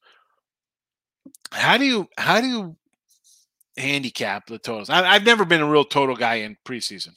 [1.52, 2.76] How do you how do you
[3.76, 4.90] handicap the totals?
[4.90, 7.12] I, have never been a real total guy in preseason.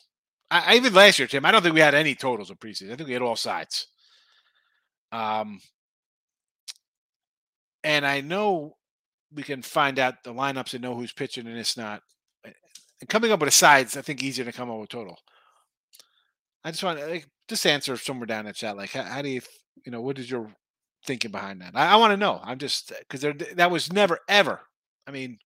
[0.52, 2.92] I, I, even last year, Tim, I don't think we had any totals in preseason.
[2.92, 3.88] I think we had all sides.
[5.12, 5.60] Um,
[7.84, 8.78] and I know
[9.34, 12.02] we can find out the lineups and know who's pitching and it's not.
[12.46, 15.18] And coming up with a sides, I think easier to come up with total.
[16.68, 18.76] I just want to like, just answer somewhere down in the chat.
[18.76, 19.40] Like, how, how do you,
[19.86, 20.52] you know, what is your
[21.06, 21.72] thinking behind that?
[21.76, 22.42] I, I want to know.
[22.44, 23.22] I'm just uh, because
[23.56, 24.60] that was never ever.
[25.08, 25.38] I mean,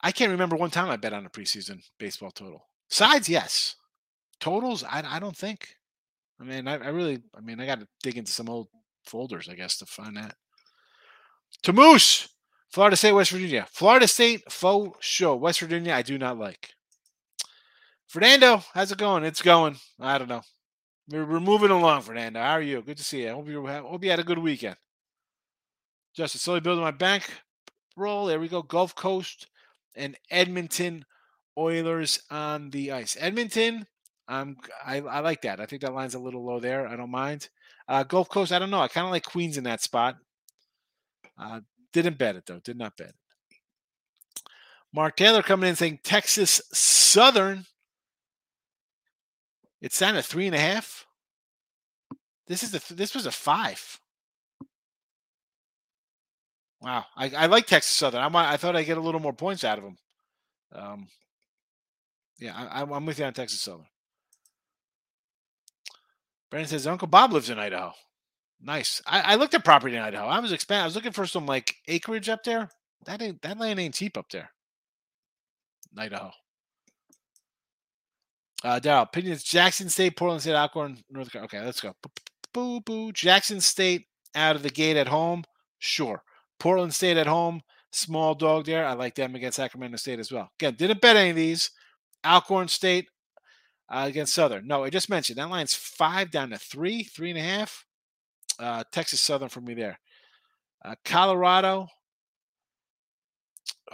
[0.00, 2.64] I can't remember one time I bet on a preseason baseball total.
[2.88, 3.76] Sides, yes.
[4.40, 5.76] Totals, I, I don't think.
[6.40, 8.68] I mean, I, I really, I mean, I got to dig into some old
[9.04, 10.34] folders, I guess, to find that.
[11.64, 12.26] To Moose,
[12.70, 13.66] Florida State, West Virginia.
[13.70, 15.36] Florida State, faux show.
[15.36, 16.70] West Virginia, I do not like.
[18.12, 19.24] Fernando, how's it going?
[19.24, 19.74] It's going.
[19.98, 20.42] I don't know.
[21.08, 22.40] We're, we're moving along, Fernando.
[22.40, 22.82] How are you?
[22.82, 23.30] Good to see you.
[23.30, 24.76] I hope you, hope you had a good weekend.
[26.14, 27.24] Justin, slowly building my bank
[27.96, 28.26] roll.
[28.26, 28.60] There we go.
[28.60, 29.48] Gulf Coast
[29.96, 31.06] and Edmonton
[31.56, 33.16] Oilers on the ice.
[33.18, 33.86] Edmonton,
[34.28, 35.58] um, I, I like that.
[35.58, 36.86] I think that line's a little low there.
[36.86, 37.48] I don't mind.
[37.88, 38.82] Uh, Gulf Coast, I don't know.
[38.82, 40.16] I kind of like Queens in that spot.
[41.38, 41.60] Uh,
[41.94, 42.60] didn't bet it though.
[42.62, 43.14] Did not bet it.
[44.92, 47.64] Mark Taylor coming in saying Texas Southern
[49.82, 51.04] it's down to three and a half.
[52.46, 54.00] This is the this was a five.
[56.80, 58.22] Wow, I, I like Texas Southern.
[58.22, 59.96] I I thought I'd get a little more points out of them.
[60.74, 61.08] Um,
[62.38, 63.86] yeah, I, I'm with you on Texas Southern.
[66.50, 67.92] Brandon says Uncle Bob lives in Idaho.
[68.60, 69.00] Nice.
[69.06, 70.26] I, I looked at property in Idaho.
[70.26, 70.82] I was expand.
[70.82, 72.68] I was looking for some like acreage up there.
[73.06, 74.50] That ain't that land ain't cheap up there.
[75.96, 76.30] Idaho.
[78.64, 81.56] Uh, Daryl, opinions Jackson State, Portland State, Alcorn, North Carolina.
[81.56, 81.94] Okay, let's go.
[82.54, 83.12] Boo, boo.
[83.12, 85.42] Jackson State out of the gate at home.
[85.78, 86.22] Sure.
[86.60, 87.60] Portland State at home.
[87.90, 88.86] Small dog there.
[88.86, 90.50] I like them against Sacramento State as well.
[90.58, 91.70] Again, didn't bet any of these.
[92.24, 93.08] Alcorn State
[93.90, 94.66] uh, against Southern.
[94.66, 97.84] No, I just mentioned that line's five down to three, three and a half.
[98.58, 99.98] Uh, Texas Southern for me there.
[100.84, 101.88] Uh, Colorado.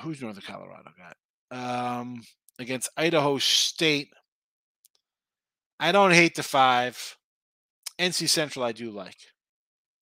[0.02, 1.98] Who's Northern Colorado got?
[2.00, 2.22] Um,
[2.58, 4.10] against Idaho State.
[5.80, 7.16] I don't hate the five.
[7.98, 9.16] NC Central, I do like.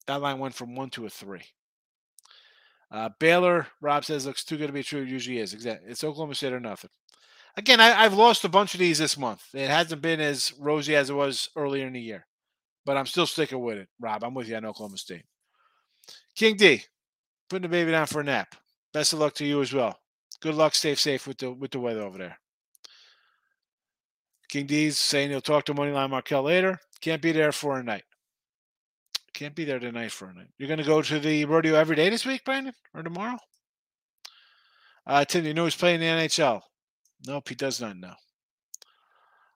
[0.05, 1.43] That line went from one to a three.
[2.89, 5.01] Uh, Baylor, Rob says, looks too good to be true.
[5.01, 5.53] It usually is.
[5.53, 5.91] Exactly.
[5.91, 6.89] It's Oklahoma State or nothing.
[7.57, 9.43] Again, I, have lost a bunch of these this month.
[9.53, 12.27] It hasn't been as rosy as it was earlier in the year,
[12.85, 13.87] but I'm still sticking with it.
[13.99, 15.25] Rob, I'm with you on Oklahoma State.
[16.35, 16.83] King D,
[17.49, 18.53] putting the baby down for a nap.
[18.93, 19.99] Best of luck to you as well.
[20.39, 20.75] Good luck.
[20.75, 22.37] Stay safe with the with the weather over there.
[24.49, 26.79] King D's saying he'll talk to Moneyline Markel later.
[27.01, 28.03] Can't be there for a night.
[29.33, 30.47] Can't be there tonight for a night.
[30.57, 33.37] You're going to go to the rodeo every day this week, Brandon, or tomorrow?
[35.05, 36.61] Uh, Tim, you know he's playing the NHL?
[37.25, 38.13] Nope, he does not know.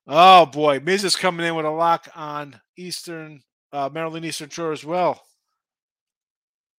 [0.07, 4.71] Oh boy, Miz is coming in with a lock on Eastern uh, Maryland Eastern Shore
[4.71, 5.21] as well.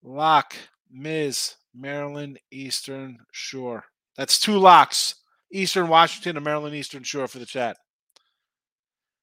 [0.03, 0.55] Lock
[0.91, 3.85] Miz Maryland Eastern Shore.
[4.17, 5.15] That's two locks.
[5.53, 7.77] Eastern Washington and Maryland Eastern Shore for the chat.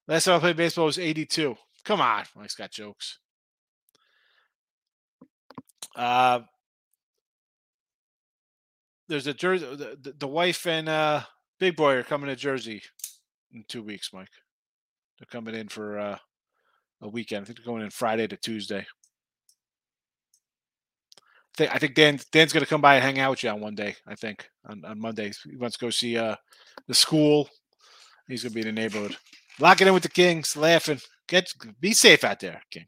[0.10, 1.56] Last time I played baseball was 82.
[1.86, 2.24] Come on.
[2.36, 3.20] Mike's got jokes.
[5.96, 6.40] Uh,
[9.08, 9.68] there's a Jersey.
[9.68, 11.22] The, the- the wife and uh,
[11.60, 12.82] Big Boy are coming to Jersey
[13.54, 14.32] in two weeks, Mike.
[15.20, 16.18] They're coming in for uh,
[17.04, 17.44] a weekend.
[17.44, 18.88] I think they're going in Friday to Tuesday.
[21.20, 23.50] I think, I think Dan Dan's going to come by and hang out with you
[23.52, 23.96] on one day.
[24.08, 26.36] I think on, on Monday he wants to go see uh,
[26.88, 27.48] the school.
[28.28, 29.16] He's going to be in the neighborhood.
[29.60, 31.00] Lock it in with the Kings, laughing.
[31.28, 32.86] Get be safe out there, King.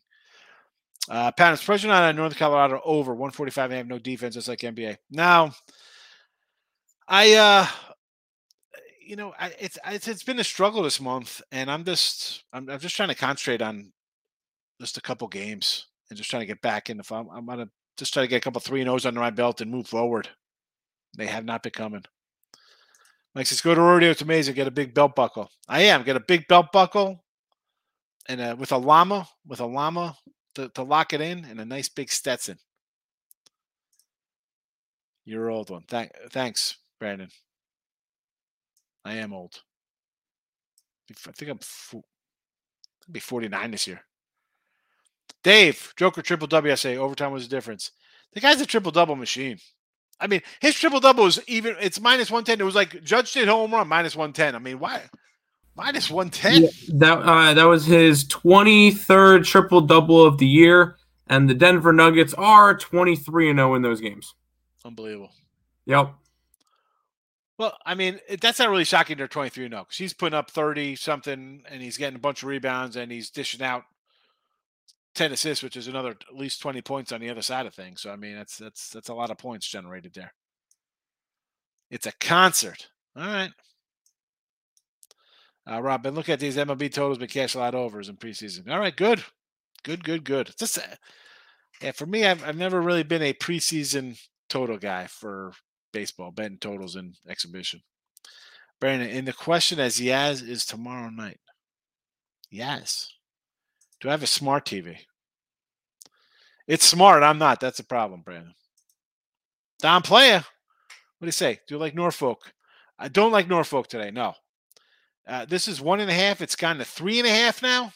[1.09, 4.97] Uh, Patterns pressure on North Colorado over 145 and have no defense, just like NBA.
[5.09, 5.51] Now,
[7.07, 7.67] I uh
[9.05, 12.69] you know, I, it's it's it's been a struggle this month, and I'm just I'm,
[12.69, 13.91] I'm just trying to concentrate on
[14.79, 16.99] just a couple games and just trying to get back in.
[16.99, 17.67] If I'm I'm gonna
[17.97, 20.29] just try to get a couple three and O's under my belt and move forward.
[21.17, 22.03] They have not been coming.
[23.33, 24.13] Mike says, "Go to rodeo.
[24.21, 24.55] Amazing.
[24.55, 25.49] Get a big belt buckle.
[25.67, 26.03] I am.
[26.03, 27.23] Get a big belt buckle,
[28.27, 30.17] and uh, with a llama, with a llama
[30.55, 32.57] to, to lock it in, and a nice big Stetson.
[35.25, 35.83] You're old one.
[35.87, 37.29] Thank, thanks, Brandon.
[39.05, 39.61] I am old.
[41.09, 41.59] I think I'm
[41.93, 42.03] I'll
[43.11, 44.01] be 49 this year.
[45.43, 46.97] Dave, Joker triple WSA.
[46.97, 47.91] Overtime was the difference.
[48.33, 49.57] The guy's a triple double machine.
[50.21, 52.61] I mean, his triple double is even it's minus 110.
[52.61, 54.55] It was like Judge did home run minus 110.
[54.55, 55.01] I mean, why?
[55.75, 56.63] Minus 110?
[56.63, 56.69] Yeah,
[56.99, 60.97] that uh, that was his 23rd triple double of the year,
[61.27, 64.35] and the Denver Nuggets are 23 and 0 in those games.
[64.85, 65.31] Unbelievable.
[65.85, 66.13] Yep.
[67.57, 69.17] Well, I mean, that's not really shocking.
[69.17, 72.43] They're 23 and 0 because he's putting up 30 something and he's getting a bunch
[72.43, 73.83] of rebounds and he's dishing out
[75.15, 78.01] 10 assists, which is another at least 20 points on the other side of things.
[78.01, 80.33] So, I mean, that's that's that's a lot of points generated there.
[81.89, 82.87] It's a concert.
[83.15, 83.51] All right.
[85.69, 88.69] Uh, Rob, been looking at these MLB totals, but cash a lot overs in preseason.
[88.71, 89.23] All right, good,
[89.83, 90.51] good, good, good.
[90.57, 90.95] Just, uh,
[91.81, 95.53] yeah, for me, I've, I've never really been a preseason total guy for
[95.93, 97.81] baseball, betting totals in exhibition.
[98.79, 101.39] Brandon, and the question as Yaz is tomorrow night.
[102.49, 103.11] Yes.
[104.01, 104.97] Do I have a smart TV?
[106.67, 107.23] It's smart.
[107.23, 107.59] I'm not.
[107.59, 108.55] That's a problem, Brandon.
[109.79, 110.37] Don Playa.
[110.37, 111.59] What do you say?
[111.67, 112.53] Do you like Norfolk?
[112.97, 114.11] I don't like Norfolk today.
[114.11, 114.33] No.
[115.27, 116.41] Uh, this is one and a half.
[116.41, 117.93] It's gone to three and a half now.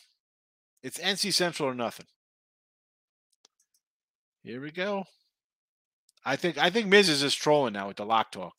[0.84, 2.06] It's NC Central or nothing.
[4.43, 5.06] Here we go.
[6.24, 8.53] I think I think Miz is just trolling now with the lock talk.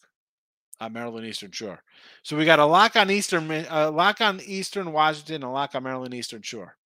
[0.81, 1.83] Uh, Maryland Eastern Shore.
[2.23, 5.75] So we got a lock on Eastern, Mi- uh, lock on Eastern Washington, a lock
[5.75, 6.77] on Maryland Eastern Shore.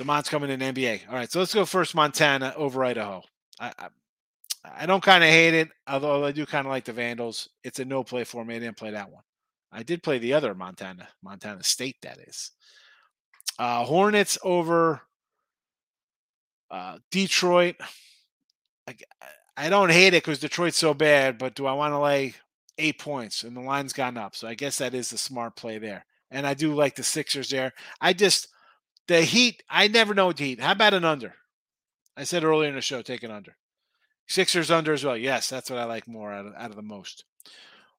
[0.00, 1.02] The Mont's coming in NBA.
[1.10, 1.94] All right, so let's go first.
[1.94, 3.20] Montana over Idaho.
[3.60, 3.88] I I,
[4.64, 7.50] I don't kind of hate it, although I do kind of like the Vandals.
[7.64, 8.56] It's a no play for me.
[8.56, 9.22] I didn't play that one.
[9.70, 11.96] I did play the other Montana, Montana State.
[12.00, 12.52] That is.
[13.58, 15.02] Uh, Hornets over
[16.70, 17.76] uh, Detroit.
[18.88, 18.94] I,
[19.54, 22.36] I don't hate it because Detroit's so bad, but do I want to lay
[22.78, 23.44] eight points?
[23.44, 24.34] And the line's gone up.
[24.34, 26.06] So I guess that is the smart play there.
[26.30, 27.74] And I do like the Sixers there.
[28.00, 28.48] I just,
[29.10, 30.60] the Heat, I never know the Heat.
[30.60, 31.34] How about an under?
[32.16, 33.56] I said earlier in the show, take an under.
[34.28, 35.16] Sixers under as well.
[35.16, 37.24] Yes, that's what I like more out of, out of the most.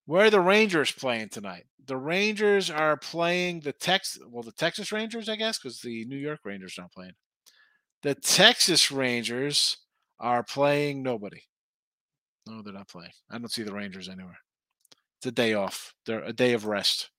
[0.05, 1.65] Where are the Rangers playing tonight?
[1.85, 6.15] The Rangers are playing the Tex, well, the Texas Rangers, I guess, because the New
[6.15, 7.15] York Rangers are not playing.
[8.03, 9.79] The Texas Rangers
[10.17, 11.41] are playing nobody.
[12.47, 13.11] No, they're not playing.
[13.29, 14.39] I don't see the Rangers anywhere.
[15.19, 15.93] It's a day off.
[16.05, 17.09] They're a day of rest.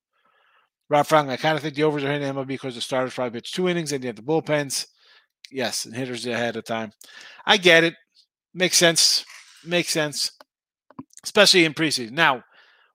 [0.92, 3.40] Rob Frank, I kind of think the overs are hitting MLB because the starters probably
[3.40, 4.88] pitch two innings and you have the bullpens.
[5.50, 6.92] Yes, and hitters ahead of time.
[7.46, 7.94] I get it.
[8.52, 9.24] Makes sense.
[9.64, 10.32] Makes sense.
[11.24, 12.10] Especially in preseason.
[12.10, 12.44] Now,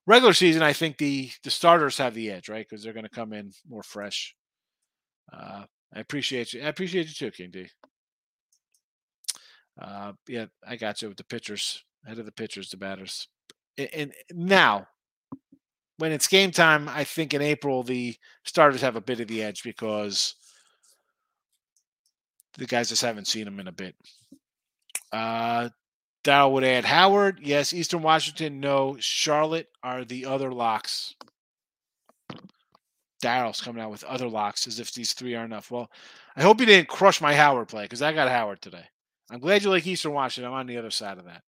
[0.06, 2.68] regular season, I think the the starters have the edge, right?
[2.70, 4.36] Because they're going to come in more fresh.
[5.34, 6.62] Uh, I appreciate you.
[6.62, 7.68] I appreciate you too, King D.
[9.82, 11.84] Uh, yeah, I got you with the pitchers.
[12.06, 13.28] Ahead of the pitchers, the batters.
[13.76, 14.86] And, and now,
[15.98, 19.44] when it's game time, I think in April the starters have a bit of the
[19.44, 20.36] edge because
[22.58, 23.96] the guys just haven't seen them in a bit.
[25.12, 25.70] Uh,
[26.24, 27.40] Dow would add Howard.
[27.42, 27.74] Yes.
[27.74, 28.60] Eastern Washington.
[28.60, 28.98] No.
[29.00, 31.16] Charlotte are the other locks.
[33.24, 35.72] Daryl's coming out with other locks as if these three are enough.
[35.72, 35.90] Well,
[36.36, 38.86] I hope you didn't crush my Howard play because I got Howard today.
[39.32, 40.52] I'm glad you like Eastern Washington.
[40.52, 41.44] I'm on the other side of that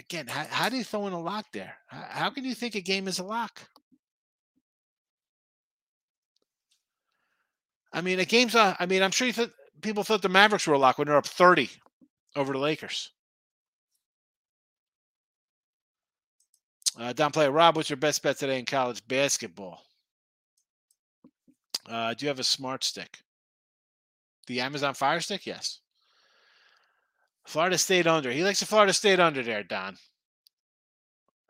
[0.00, 1.74] again, how, how do you throw in a lock there?
[1.86, 3.60] How can you think a game is a lock?
[7.92, 9.32] I mean, a game's a, I mean, I'm sure
[9.80, 11.70] people thought the Mavericks were a lock when they're up 30
[12.36, 13.10] over the Lakers.
[16.98, 19.82] Uh, Don Player, Rob, what's your best bet today in college basketball?
[21.88, 23.18] Uh, do you have a smart stick?
[24.48, 25.46] The Amazon Fire Stick?
[25.46, 25.80] Yes.
[27.48, 28.30] Florida State under.
[28.30, 29.96] He likes the Florida State under there, Don.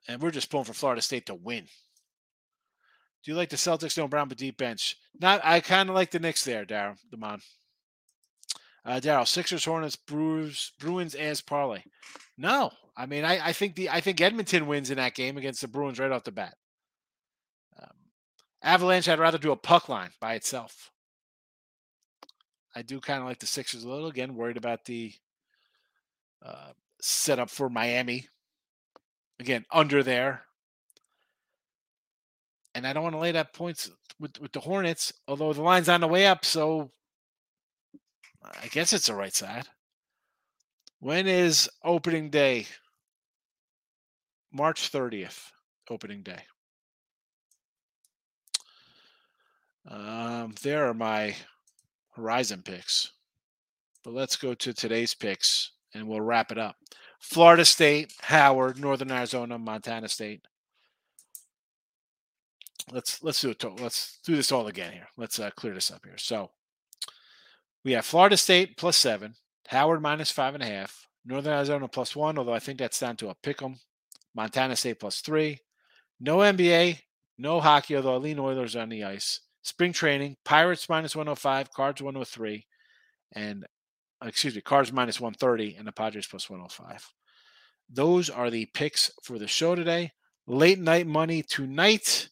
[0.07, 1.64] And we're just pulling for Florida State to win.
[3.24, 3.99] Do you like the Celtics?
[3.99, 4.96] No Brown, but deep bench.
[5.20, 5.40] Not.
[5.42, 6.96] I kind of like the Knicks there, Daryl.
[7.12, 7.42] Demond.
[8.84, 11.82] Uh, Daryl, Sixers, Hornets, Brewers, Bruins as parlay.
[12.38, 15.61] No, I mean, I, I think the I think Edmonton wins in that game against
[15.61, 16.55] the Bruins right off the bat.
[17.82, 17.90] Um,
[18.62, 20.92] Avalanche, I'd rather do a puck line by itself.
[22.76, 24.07] I do kind of like the Sixers a little.
[24.07, 25.12] Again, worried about the
[26.45, 28.28] uh, setup for Miami.
[29.41, 30.43] Again, under there.
[32.74, 35.89] And I don't want to lay that points with, with the Hornets, although the line's
[35.89, 36.45] on the way up.
[36.45, 36.91] So
[38.45, 39.66] I guess it's the right side.
[41.01, 42.66] When is opening day?
[44.53, 45.41] March 30th,
[45.91, 46.43] opening day.
[49.86, 51.34] Um, there are my
[52.14, 53.12] Horizon picks.
[54.05, 56.76] But let's go to today's picks and we'll wrap it up.
[57.20, 60.43] Florida State, Howard, Northern Arizona, Montana State.
[62.91, 63.62] Let's let's do it.
[63.80, 65.09] Let's do this all again here.
[65.16, 66.16] Let's uh, clear this up here.
[66.16, 66.51] So
[67.84, 69.34] we have Florida State plus seven,
[69.68, 73.16] Howard minus five and a half, Northern Arizona plus one, although I think that's down
[73.16, 73.78] to a pick 'em.
[74.34, 75.59] Montana State plus three.
[76.20, 77.01] No NBA,
[77.36, 79.41] no hockey, although lean Oilers on the ice.
[79.62, 82.66] Spring training, Pirates minus 105, Cards 103,
[83.32, 83.66] and
[84.22, 87.12] excuse me, Cards minus 130, and the Padres plus 105.
[87.90, 90.12] Those are the picks for the show today.
[90.46, 92.28] Late night money tonight.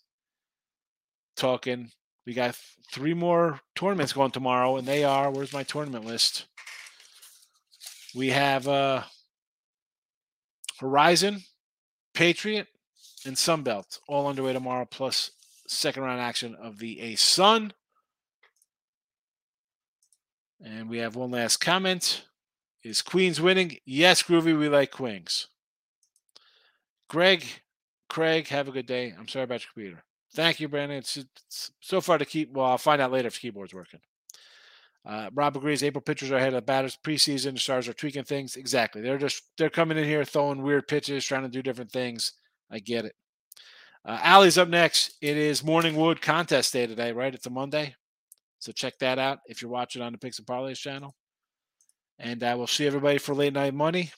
[1.37, 1.91] Talking,
[2.27, 2.59] we got
[2.91, 6.47] three more tournaments going tomorrow, and they are where's my tournament list?
[8.15, 9.03] We have uh
[10.79, 11.43] Horizon,
[12.15, 12.69] Patriot,
[13.25, 15.31] and Sunbelt all underway tomorrow, plus
[15.67, 17.73] second round action of the ASUN.
[20.63, 22.25] And we have one last comment.
[22.83, 23.79] Is Queens winning?
[23.85, 25.49] Yes, Groovy, we like Queens.
[27.09, 27.45] Greg,
[28.09, 29.15] Craig, have a good day.
[29.19, 30.05] I'm sorry about your computer.
[30.35, 30.99] Thank you, Brandon.
[30.99, 32.53] It's, it's so far to keep.
[32.53, 34.01] Well, I'll find out later if the keyboard's working.
[35.07, 35.85] Uh, Rob agrees.
[35.85, 37.55] April pitchers are ahead of the batters preseason.
[37.55, 38.57] The stars are tweaking things.
[38.57, 39.03] Exactly.
[39.03, 42.33] They're just they're coming in here throwing weird pitches, trying to do different things.
[42.71, 43.15] I get it.
[44.05, 45.15] Uh, Allie's up next.
[45.21, 47.35] It is Morning Wood contest day today, right?
[47.35, 47.95] It's a Monday.
[48.59, 51.15] So check that out if you're watching on the Picks and Parlays channel.
[52.19, 54.13] And uh, I will see everybody for late night money.